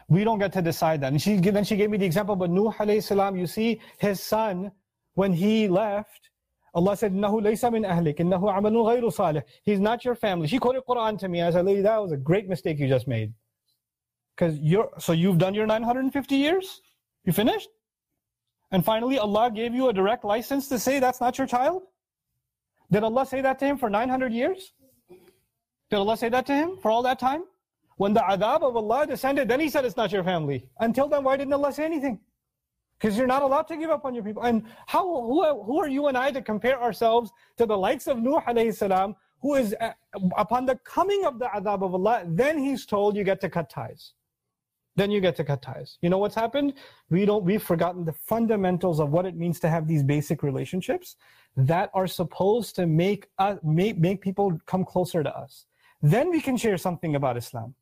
We 0.07 0.23
don't 0.23 0.39
get 0.39 0.53
to 0.53 0.61
decide 0.61 1.01
that. 1.01 1.11
And 1.11 1.21
she, 1.21 1.37
then 1.37 1.65
she 1.65 1.75
gave 1.75 1.89
me 1.89 1.97
the 1.97 2.05
example, 2.05 2.35
but 2.35 2.49
Nuh 2.49 2.71
alayhi 2.79 3.03
salam, 3.03 3.35
you 3.35 3.47
see, 3.47 3.81
his 3.99 4.21
son, 4.21 4.71
when 5.15 5.33
he 5.33 5.67
left, 5.67 6.29
Allah 6.77 6.95
said, 6.95 7.11
"Nahu 7.11 7.41
laysa 7.41 7.71
min 7.71 7.83
ahlik, 7.83 8.17
innahu 8.17 8.55
amalun 8.55 8.85
ghayru 8.85 9.11
salih." 9.11 9.41
He's 9.63 9.79
not 9.79 10.05
your 10.05 10.13
family. 10.13 10.47
She 10.47 10.59
quoted 10.59 10.83
Quran 10.87 11.17
to 11.19 11.27
me. 11.27 11.41
I 11.41 11.49
said, 11.49 11.65
"Lady, 11.65 11.81
that 11.81 11.97
was 11.97 12.11
a 12.11 12.17
great 12.17 12.47
mistake 12.47 12.77
you 12.77 12.87
just 12.87 13.07
made." 13.07 13.33
Because 14.35 14.59
you're 14.59 14.91
so 14.99 15.13
you've 15.13 15.39
done 15.39 15.55
your 15.55 15.65
950 15.65 16.35
years. 16.35 16.81
You 17.27 17.33
finished? 17.33 17.69
And 18.71 18.83
finally, 18.83 19.19
Allah 19.19 19.51
gave 19.53 19.75
you 19.75 19.89
a 19.89 19.93
direct 19.93 20.23
license 20.23 20.69
to 20.69 20.79
say 20.79 20.99
that's 20.99 21.19
not 21.21 21.37
your 21.37 21.45
child? 21.45 21.83
Did 22.89 23.03
Allah 23.03 23.25
say 23.25 23.41
that 23.41 23.59
to 23.59 23.65
him 23.65 23.77
for 23.77 23.89
900 23.89 24.31
years? 24.31 24.71
Did 25.89 25.97
Allah 25.97 26.15
say 26.15 26.29
that 26.29 26.45
to 26.45 26.55
him 26.55 26.77
for 26.81 26.89
all 26.89 27.03
that 27.03 27.19
time? 27.19 27.43
When 27.97 28.13
the 28.13 28.21
adhab 28.21 28.61
of 28.61 28.77
Allah 28.77 29.05
descended, 29.07 29.49
then 29.49 29.59
He 29.59 29.69
said 29.69 29.83
it's 29.83 29.97
not 29.97 30.11
your 30.11 30.23
family. 30.23 30.69
Until 30.79 31.09
then, 31.09 31.23
why 31.23 31.35
didn't 31.35 31.53
Allah 31.53 31.73
say 31.73 31.83
anything? 31.83 32.19
Because 32.97 33.17
you're 33.17 33.27
not 33.27 33.41
allowed 33.41 33.67
to 33.67 33.77
give 33.77 33.89
up 33.89 34.05
on 34.05 34.13
your 34.13 34.23
people. 34.23 34.43
And 34.43 34.63
how, 34.85 35.03
who, 35.03 35.63
who 35.63 35.79
are 35.79 35.87
you 35.87 36.07
and 36.07 36.17
I 36.17 36.31
to 36.31 36.41
compare 36.41 36.81
ourselves 36.81 37.31
to 37.57 37.65
the 37.65 37.77
likes 37.77 38.07
of 38.07 38.19
Nuh 38.19 38.39
alayhi 38.47 38.75
salam, 38.75 39.15
who 39.41 39.55
is 39.55 39.75
uh, 39.81 39.91
upon 40.37 40.65
the 40.65 40.75
coming 40.77 41.25
of 41.25 41.39
the 41.39 41.45
adhab 41.45 41.83
of 41.83 41.93
Allah, 41.93 42.23
then 42.25 42.57
he's 42.57 42.85
told 42.85 43.15
you 43.15 43.23
get 43.23 43.41
to 43.41 43.49
cut 43.49 43.69
ties. 43.69 44.13
Then 44.97 45.11
you 45.11 45.21
get 45.21 45.35
to 45.35 45.43
cut 45.43 45.61
ties. 45.61 45.99
You 46.01 46.09
know 46.09 46.17
what's 46.17 46.35
happened? 46.35 46.73
We 47.11 47.23
don't, 47.23 47.45
we've 47.45 47.61
forgotten 47.61 48.03
the 48.03 48.13
fundamentals 48.13 48.99
of 48.99 49.11
what 49.11 49.27
it 49.27 49.35
means 49.35 49.59
to 49.61 49.69
have 49.69 49.87
these 49.87 50.03
basic 50.03 50.41
relationships 50.41 51.15
that 51.55 51.91
are 51.93 52.07
supposed 52.07 52.75
to 52.77 52.87
make, 52.87 53.27
us, 53.37 53.59
make, 53.63 53.99
make 53.99 54.21
people 54.21 54.59
come 54.65 54.83
closer 54.83 55.23
to 55.23 55.37
us. 55.37 55.65
Then 56.01 56.31
we 56.31 56.41
can 56.41 56.57
share 56.57 56.77
something 56.77 57.15
about 57.15 57.37
Islam. 57.37 57.75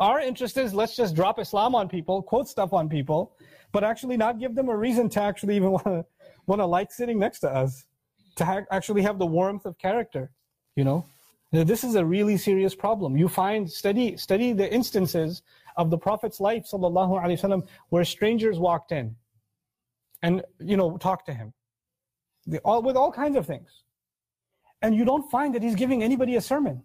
Our 0.00 0.20
interest 0.20 0.56
is 0.56 0.74
let's 0.74 0.96
just 0.96 1.14
drop 1.14 1.38
Islam 1.38 1.76
on 1.76 1.88
people, 1.88 2.22
quote 2.22 2.48
stuff 2.48 2.72
on 2.72 2.88
people, 2.88 3.36
but 3.72 3.84
actually 3.84 4.16
not 4.16 4.40
give 4.40 4.54
them 4.56 4.68
a 4.68 4.76
reason 4.76 5.08
to 5.10 5.22
actually 5.22 5.56
even 5.56 5.70
want 5.70 5.84
to 5.84 6.04
want 6.46 6.60
to 6.60 6.66
like 6.66 6.92
sitting 6.92 7.18
next 7.18 7.40
to 7.40 7.48
us, 7.48 7.86
to 8.36 8.44
ha- 8.44 8.66
actually 8.70 9.02
have 9.02 9.18
the 9.18 9.26
warmth 9.26 9.64
of 9.64 9.78
character. 9.78 10.30
You 10.76 10.84
know, 10.84 11.06
this 11.52 11.82
is 11.82 11.94
a 11.94 12.04
really 12.04 12.36
serious 12.36 12.74
problem. 12.74 13.16
You 13.16 13.28
find 13.28 13.70
study 13.70 14.16
study 14.16 14.52
the 14.52 14.70
instances 14.72 15.42
of 15.76 15.90
the 15.90 15.98
Prophet's 15.98 16.40
life, 16.40 16.64
sallallahu 16.64 17.22
alaihi 17.22 17.38
wasallam, 17.40 17.66
where 17.90 18.04
strangers 18.04 18.58
walked 18.58 18.92
in, 18.92 19.14
and 20.22 20.42
you 20.58 20.76
know 20.76 20.96
talked 20.96 21.26
to 21.26 21.34
him, 21.34 21.52
all, 22.64 22.82
with 22.82 22.96
all 22.96 23.12
kinds 23.12 23.36
of 23.36 23.46
things, 23.46 23.84
and 24.82 24.94
you 24.94 25.04
don't 25.04 25.30
find 25.30 25.54
that 25.54 25.62
he's 25.62 25.74
giving 25.74 26.02
anybody 26.02 26.36
a 26.36 26.40
sermon. 26.40 26.82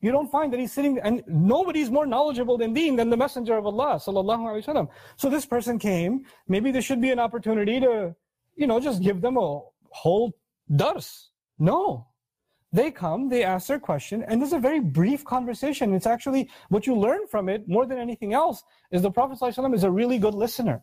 You 0.00 0.10
don't 0.10 0.30
find 0.30 0.52
that 0.52 0.58
he's 0.58 0.72
sitting, 0.72 0.98
and 0.98 1.22
nobody's 1.28 1.90
more 1.90 2.06
knowledgeable 2.06 2.58
than 2.58 2.74
deen 2.74 2.96
than 2.96 3.08
the 3.08 3.16
Messenger 3.16 3.56
of 3.56 3.66
Allah, 3.66 4.00
sallallahu 4.04 4.40
alaihi 4.48 4.64
wasallam. 4.64 4.88
So 5.16 5.30
this 5.30 5.46
person 5.46 5.78
came. 5.78 6.24
Maybe 6.48 6.72
there 6.72 6.82
should 6.82 7.00
be 7.00 7.10
an 7.10 7.20
opportunity 7.20 7.78
to, 7.78 8.14
you 8.56 8.66
know, 8.66 8.80
just 8.80 9.00
give 9.00 9.20
them 9.20 9.36
a 9.36 9.60
whole 9.90 10.32
dars. 10.74 11.30
No, 11.60 12.08
they 12.72 12.90
come, 12.90 13.28
they 13.28 13.44
ask 13.44 13.66
their 13.66 13.78
question, 13.78 14.24
and 14.26 14.40
this 14.40 14.48
is 14.48 14.54
a 14.54 14.58
very 14.58 14.80
brief 14.80 15.24
conversation. 15.24 15.92
It's 15.94 16.06
actually 16.06 16.48
what 16.70 16.86
you 16.86 16.96
learn 16.96 17.26
from 17.26 17.48
it 17.50 17.68
more 17.68 17.84
than 17.84 17.98
anything 17.98 18.32
else 18.32 18.62
is 18.90 19.02
the 19.02 19.10
Prophet 19.10 19.38
ﷺ 19.38 19.74
is 19.74 19.84
a 19.84 19.90
really 19.90 20.18
good 20.18 20.34
listener. 20.34 20.82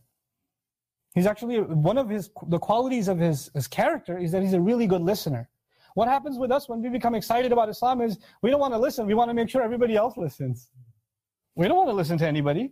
He's 1.15 1.25
actually 1.25 1.59
one 1.61 1.97
of 1.97 2.07
his 2.07 2.29
the 2.47 2.59
qualities 2.59 3.07
of 3.07 3.17
his, 3.17 3.49
his 3.55 3.67
character 3.67 4.19
is 4.19 4.31
that 4.31 4.43
he's 4.43 4.53
a 4.53 4.61
really 4.61 4.85
good 4.85 5.01
listener. 5.01 5.49
What 5.95 6.07
happens 6.07 6.37
with 6.37 6.51
us 6.51 6.69
when 6.69 6.81
we 6.83 6.89
become 6.89 7.15
excited 7.15 7.51
about 7.51 7.67
Islam 7.69 8.01
is 8.01 8.19
we 8.43 8.51
don't 8.51 8.59
want 8.59 8.75
to 8.75 8.77
listen. 8.79 9.07
We 9.07 9.15
want 9.15 9.29
to 9.29 9.33
make 9.33 9.49
sure 9.49 9.63
everybody 9.63 9.95
else 9.95 10.15
listens. 10.15 10.69
We 11.55 11.67
don't 11.67 11.77
want 11.77 11.89
to 11.89 11.95
listen 11.95 12.19
to 12.19 12.27
anybody. 12.27 12.71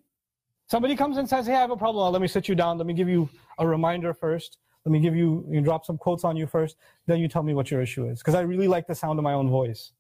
Somebody 0.70 0.96
comes 0.96 1.18
and 1.18 1.28
says, 1.28 1.48
Hey, 1.48 1.56
I 1.56 1.60
have 1.62 1.72
a 1.72 1.78
problem. 1.78 2.14
Let 2.14 2.22
me 2.22 2.28
sit 2.28 2.48
you 2.48 2.54
down. 2.54 2.78
Let 2.78 2.86
me 2.86 2.94
give 2.94 3.10
you 3.10 3.28
a 3.58 3.68
reminder 3.68 4.14
first. 4.14 4.60
Let 4.88 4.94
me 4.94 5.02
give 5.02 5.18
you, 5.18 5.46
you 5.50 5.60
drop 5.60 5.86
some 5.86 5.98
quotes 5.98 6.24
on 6.24 6.38
you 6.38 6.48
first. 6.48 6.78
Then 7.08 7.20
you 7.20 7.28
tell 7.28 7.44
me 7.44 7.54
what 7.54 7.70
your 7.70 7.82
issue 7.82 8.08
is. 8.08 8.20
Because 8.20 8.36
I 8.36 8.40
really 8.40 8.70
like 8.70 8.88
the 8.88 8.96
sound 8.96 9.20
of 9.20 9.24
my 9.24 9.34
own 9.34 9.50
voice. 9.50 9.92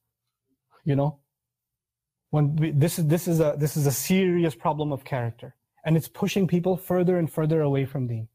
You 0.85 0.95
know? 0.95 1.19
When 2.29 2.55
we, 2.55 2.71
this 2.71 2.97
is 2.97 3.05
this 3.05 3.27
is 3.27 3.41
a 3.41 3.57
this 3.59 3.75
is 3.75 3.85
a 3.85 3.91
serious 3.91 4.55
problem 4.55 4.93
of 4.93 5.03
character. 5.03 5.57
And 5.83 5.97
it's 5.97 6.07
pushing 6.07 6.47
people 6.47 6.77
further 6.77 7.17
and 7.17 7.29
further 7.29 7.63
away 7.63 7.83
from 7.83 8.07
deen. 8.07 8.29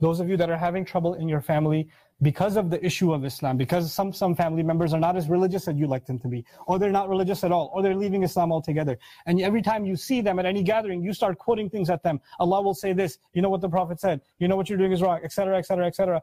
Those 0.00 0.20
of 0.20 0.30
you 0.30 0.38
that 0.38 0.48
are 0.48 0.56
having 0.56 0.86
trouble 0.86 1.12
in 1.12 1.28
your 1.28 1.42
family, 1.42 1.90
because 2.22 2.56
of 2.56 2.68
the 2.70 2.84
issue 2.84 3.12
of 3.12 3.24
Islam, 3.24 3.56
because 3.56 3.92
some, 3.92 4.12
some 4.12 4.34
family 4.34 4.62
members 4.62 4.92
are 4.92 5.00
not 5.00 5.16
as 5.16 5.28
religious 5.28 5.68
as 5.68 5.76
you 5.76 5.86
like 5.86 6.06
them 6.06 6.18
to 6.18 6.28
be, 6.28 6.44
or 6.66 6.78
they're 6.78 6.92
not 6.92 7.08
religious 7.08 7.44
at 7.44 7.52
all, 7.52 7.70
or 7.74 7.82
they're 7.82 7.94
leaving 7.94 8.22
Islam 8.22 8.52
altogether. 8.52 8.98
And 9.26 9.40
every 9.40 9.62
time 9.62 9.86
you 9.86 9.96
see 9.96 10.20
them 10.20 10.38
at 10.38 10.46
any 10.46 10.62
gathering, 10.62 11.02
you 11.02 11.14
start 11.14 11.38
quoting 11.38 11.70
things 11.70 11.88
at 11.88 12.02
them. 12.02 12.20
Allah 12.38 12.60
will 12.60 12.74
say 12.74 12.92
this, 12.92 13.18
you 13.32 13.40
know 13.40 13.48
what 13.48 13.60
the 13.60 13.68
Prophet 13.68 14.00
said, 14.00 14.20
you 14.38 14.48
know 14.48 14.56
what 14.56 14.68
you're 14.68 14.78
doing 14.78 14.92
is 14.92 15.00
wrong, 15.00 15.20
etc., 15.24 15.56
etc., 15.56 15.86
etc. 15.86 16.22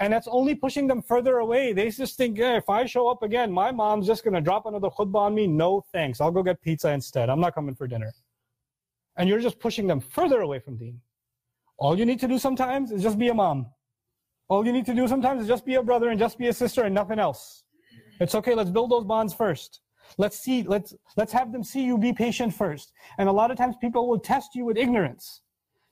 And 0.00 0.12
that's 0.12 0.28
only 0.28 0.54
pushing 0.54 0.86
them 0.86 1.02
further 1.02 1.38
away. 1.38 1.72
They 1.72 1.90
just 1.90 2.16
think, 2.16 2.38
yeah, 2.38 2.56
if 2.56 2.70
I 2.70 2.86
show 2.86 3.08
up 3.08 3.22
again, 3.22 3.52
my 3.52 3.70
mom's 3.70 4.06
just 4.06 4.24
going 4.24 4.34
to 4.34 4.40
drop 4.40 4.66
another 4.66 4.88
khutbah 4.88 5.26
on 5.26 5.34
me. 5.34 5.46
No 5.46 5.84
thanks. 5.92 6.20
I'll 6.20 6.30
go 6.30 6.42
get 6.42 6.60
pizza 6.62 6.90
instead. 6.90 7.28
I'm 7.28 7.40
not 7.40 7.54
coming 7.54 7.74
for 7.74 7.86
dinner. 7.86 8.12
And 9.16 9.28
you're 9.28 9.40
just 9.40 9.60
pushing 9.60 9.86
them 9.86 10.00
further 10.00 10.40
away 10.40 10.58
from 10.58 10.76
deen. 10.76 11.00
All 11.76 11.98
you 11.98 12.06
need 12.06 12.20
to 12.20 12.28
do 12.28 12.38
sometimes 12.38 12.90
is 12.90 13.02
just 13.02 13.18
be 13.18 13.28
a 13.28 13.34
mom. 13.34 13.66
All 14.48 14.64
you 14.66 14.72
need 14.72 14.86
to 14.86 14.94
do 14.94 15.08
sometimes 15.08 15.42
is 15.42 15.48
just 15.48 15.64
be 15.64 15.76
a 15.76 15.82
brother 15.82 16.10
and 16.10 16.18
just 16.18 16.38
be 16.38 16.48
a 16.48 16.52
sister 16.52 16.82
and 16.82 16.94
nothing 16.94 17.18
else. 17.18 17.64
It's 18.20 18.34
okay, 18.34 18.54
let's 18.54 18.70
build 18.70 18.90
those 18.90 19.04
bonds 19.04 19.32
first. 19.34 19.80
Let's 20.18 20.38
see, 20.38 20.62
let's, 20.62 20.94
let's 21.16 21.32
have 21.32 21.50
them 21.50 21.64
see 21.64 21.82
you 21.82 21.98
be 21.98 22.12
patient 22.12 22.54
first. 22.54 22.92
And 23.18 23.28
a 23.28 23.32
lot 23.32 23.50
of 23.50 23.56
times 23.56 23.76
people 23.80 24.08
will 24.08 24.18
test 24.18 24.54
you 24.54 24.64
with 24.64 24.76
ignorance 24.76 25.42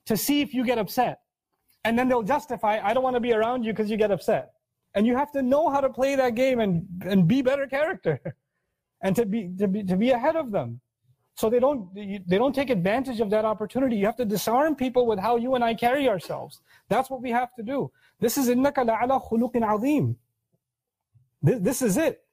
to 0.05 0.15
see 0.15 0.41
if 0.41 0.53
you 0.53 0.63
get 0.63 0.77
upset. 0.77 1.19
And 1.83 1.97
then 1.97 2.07
they'll 2.07 2.23
justify, 2.23 2.79
I 2.81 2.93
don't 2.93 3.03
want 3.03 3.15
to 3.15 3.19
be 3.19 3.33
around 3.33 3.63
you 3.63 3.73
because 3.73 3.89
you 3.89 3.97
get 3.97 4.11
upset. 4.11 4.51
And 4.95 5.07
you 5.07 5.17
have 5.17 5.31
to 5.31 5.41
know 5.41 5.69
how 5.69 5.81
to 5.81 5.89
play 5.89 6.15
that 6.15 6.35
game 6.35 6.59
and, 6.59 6.85
and 7.03 7.27
be 7.27 7.41
better 7.41 7.65
character 7.65 8.21
and 9.03 9.15
to 9.15 9.25
be, 9.25 9.49
to 9.57 9.67
be, 9.67 9.83
to 9.83 9.97
be 9.97 10.11
ahead 10.11 10.35
of 10.35 10.51
them. 10.51 10.79
So 11.35 11.49
they 11.49 11.59
don't 11.59 11.93
they 11.95 12.37
don't 12.37 12.53
take 12.53 12.69
advantage 12.69 13.19
of 13.19 13.29
that 13.31 13.43
opportunity. 13.43 13.95
You 13.95 14.05
have 14.05 14.15
to 14.17 14.25
disarm 14.25 14.75
people 14.75 15.07
with 15.07 15.19
how 15.19 15.35
you 15.37 15.55
and 15.55 15.63
I 15.63 15.73
carry 15.73 16.07
ourselves. 16.07 16.61
That's 16.89 17.09
what 17.09 17.21
we 17.21 17.31
have 17.31 17.53
to 17.55 17.63
do. 17.63 17.91
This 18.19 18.37
is 18.37 18.49
innaka 18.49 18.87
la'ala 18.87 19.19
khuluqin 19.27 19.63
azim. 19.67 20.15
This 21.41 21.81
is 21.81 21.97
it. 21.97 22.23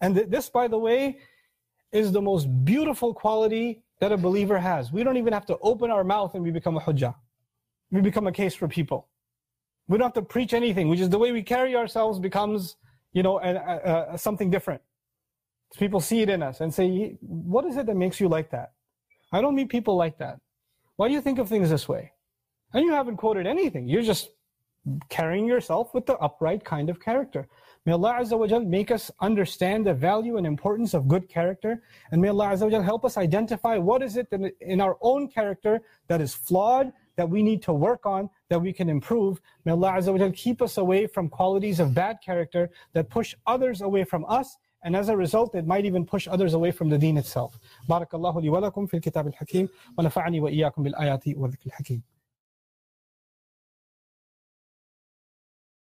And 0.00 0.16
this, 0.16 0.48
by 0.48 0.66
the 0.68 0.78
way, 0.78 1.18
is 1.92 2.12
the 2.12 2.22
most 2.22 2.46
beautiful 2.64 3.12
quality 3.12 3.82
that 4.00 4.12
a 4.12 4.16
believer 4.16 4.58
has. 4.58 4.92
We 4.92 5.04
don't 5.04 5.18
even 5.18 5.32
have 5.32 5.44
to 5.46 5.58
open 5.60 5.90
our 5.90 6.04
mouth 6.04 6.34
and 6.34 6.42
we 6.42 6.50
become 6.50 6.76
a 6.76 6.80
hujjah. 6.80 7.14
We 7.90 8.00
become 8.00 8.26
a 8.26 8.32
case 8.32 8.54
for 8.54 8.66
people. 8.66 9.08
We 9.88 9.98
don't 9.98 10.06
have 10.06 10.14
to 10.14 10.22
preach 10.22 10.54
anything. 10.54 10.88
Which 10.88 11.00
is 11.00 11.10
the 11.10 11.18
way 11.18 11.32
we 11.32 11.42
carry 11.42 11.76
ourselves 11.76 12.18
becomes, 12.18 12.76
you 13.12 13.22
know, 13.22 13.40
a, 13.40 13.54
a, 13.54 14.14
a, 14.14 14.18
something 14.18 14.48
different. 14.50 14.80
People 15.78 16.00
see 16.00 16.20
it 16.20 16.28
in 16.28 16.42
us 16.42 16.60
and 16.60 16.72
say, 16.72 17.16
what 17.20 17.64
is 17.64 17.76
it 17.76 17.86
that 17.86 17.96
makes 17.96 18.20
you 18.20 18.28
like 18.28 18.50
that? 18.50 18.72
I 19.32 19.40
don't 19.40 19.54
meet 19.54 19.68
people 19.68 19.96
like 19.96 20.18
that. 20.18 20.40
Why 20.96 21.08
do 21.08 21.14
you 21.14 21.20
think 21.20 21.38
of 21.38 21.48
things 21.48 21.70
this 21.70 21.88
way? 21.88 22.12
And 22.74 22.84
you 22.84 22.92
haven't 22.92 23.16
quoted 23.16 23.46
anything. 23.46 23.88
You're 23.88 24.02
just 24.02 24.30
carrying 25.08 25.46
yourself 25.46 25.94
with 25.94 26.06
the 26.06 26.16
upright 26.18 26.64
kind 26.64 26.90
of 26.90 27.00
character. 27.00 27.46
May 27.86 27.92
Allah 27.92 28.18
Azza 28.20 28.38
wa 28.38 28.46
Jal 28.46 28.60
make 28.60 28.90
us 28.90 29.10
understand 29.20 29.86
the 29.86 29.94
value 29.94 30.36
and 30.36 30.46
importance 30.46 30.92
of 30.92 31.08
good 31.08 31.28
character. 31.28 31.82
And 32.10 32.20
may 32.20 32.28
Allah 32.28 32.48
Azza 32.48 32.62
wa 32.62 32.70
Jal 32.70 32.82
help 32.82 33.04
us 33.04 33.16
identify 33.16 33.78
what 33.78 34.02
is 34.02 34.16
it 34.16 34.28
in 34.60 34.80
our 34.80 34.98
own 35.00 35.28
character 35.28 35.80
that 36.08 36.20
is 36.20 36.34
flawed, 36.34 36.92
that 37.16 37.28
we 37.28 37.42
need 37.42 37.62
to 37.62 37.72
work 37.72 38.06
on, 38.06 38.28
that 38.48 38.60
we 38.60 38.72
can 38.72 38.88
improve. 38.88 39.40
May 39.64 39.72
Allah 39.72 39.92
Azza 39.92 40.12
wa 40.12 40.18
Jal 40.18 40.32
keep 40.32 40.60
us 40.60 40.76
away 40.78 41.06
from 41.06 41.28
qualities 41.28 41.80
of 41.80 41.94
bad 41.94 42.18
character 42.24 42.70
that 42.92 43.08
push 43.08 43.34
others 43.46 43.80
away 43.82 44.04
from 44.04 44.24
us. 44.28 44.56
And 44.85 44.95
as 44.95 45.09
a 45.09 45.17
result, 45.17 45.55
it 45.55 45.65
might 45.65 45.85
even 45.85 46.05
push 46.05 46.27
others 46.27 46.53
away 46.53 46.71
from 46.71 46.89
the 46.89 46.97
deen 46.97 47.17
itself. 47.17 47.57
بارك 47.89 48.15
الله 48.15 48.41
لي 48.41 48.49
ولكم 48.49 48.85
في 48.85 48.93
الكتاب 48.93 49.27
الحكيم 49.27 49.69
ونفعني 49.97 50.39
وإياكم 50.39 50.83
بالآيات 50.83 51.27
والذكر 51.27 51.65
الحكيم 51.65 52.01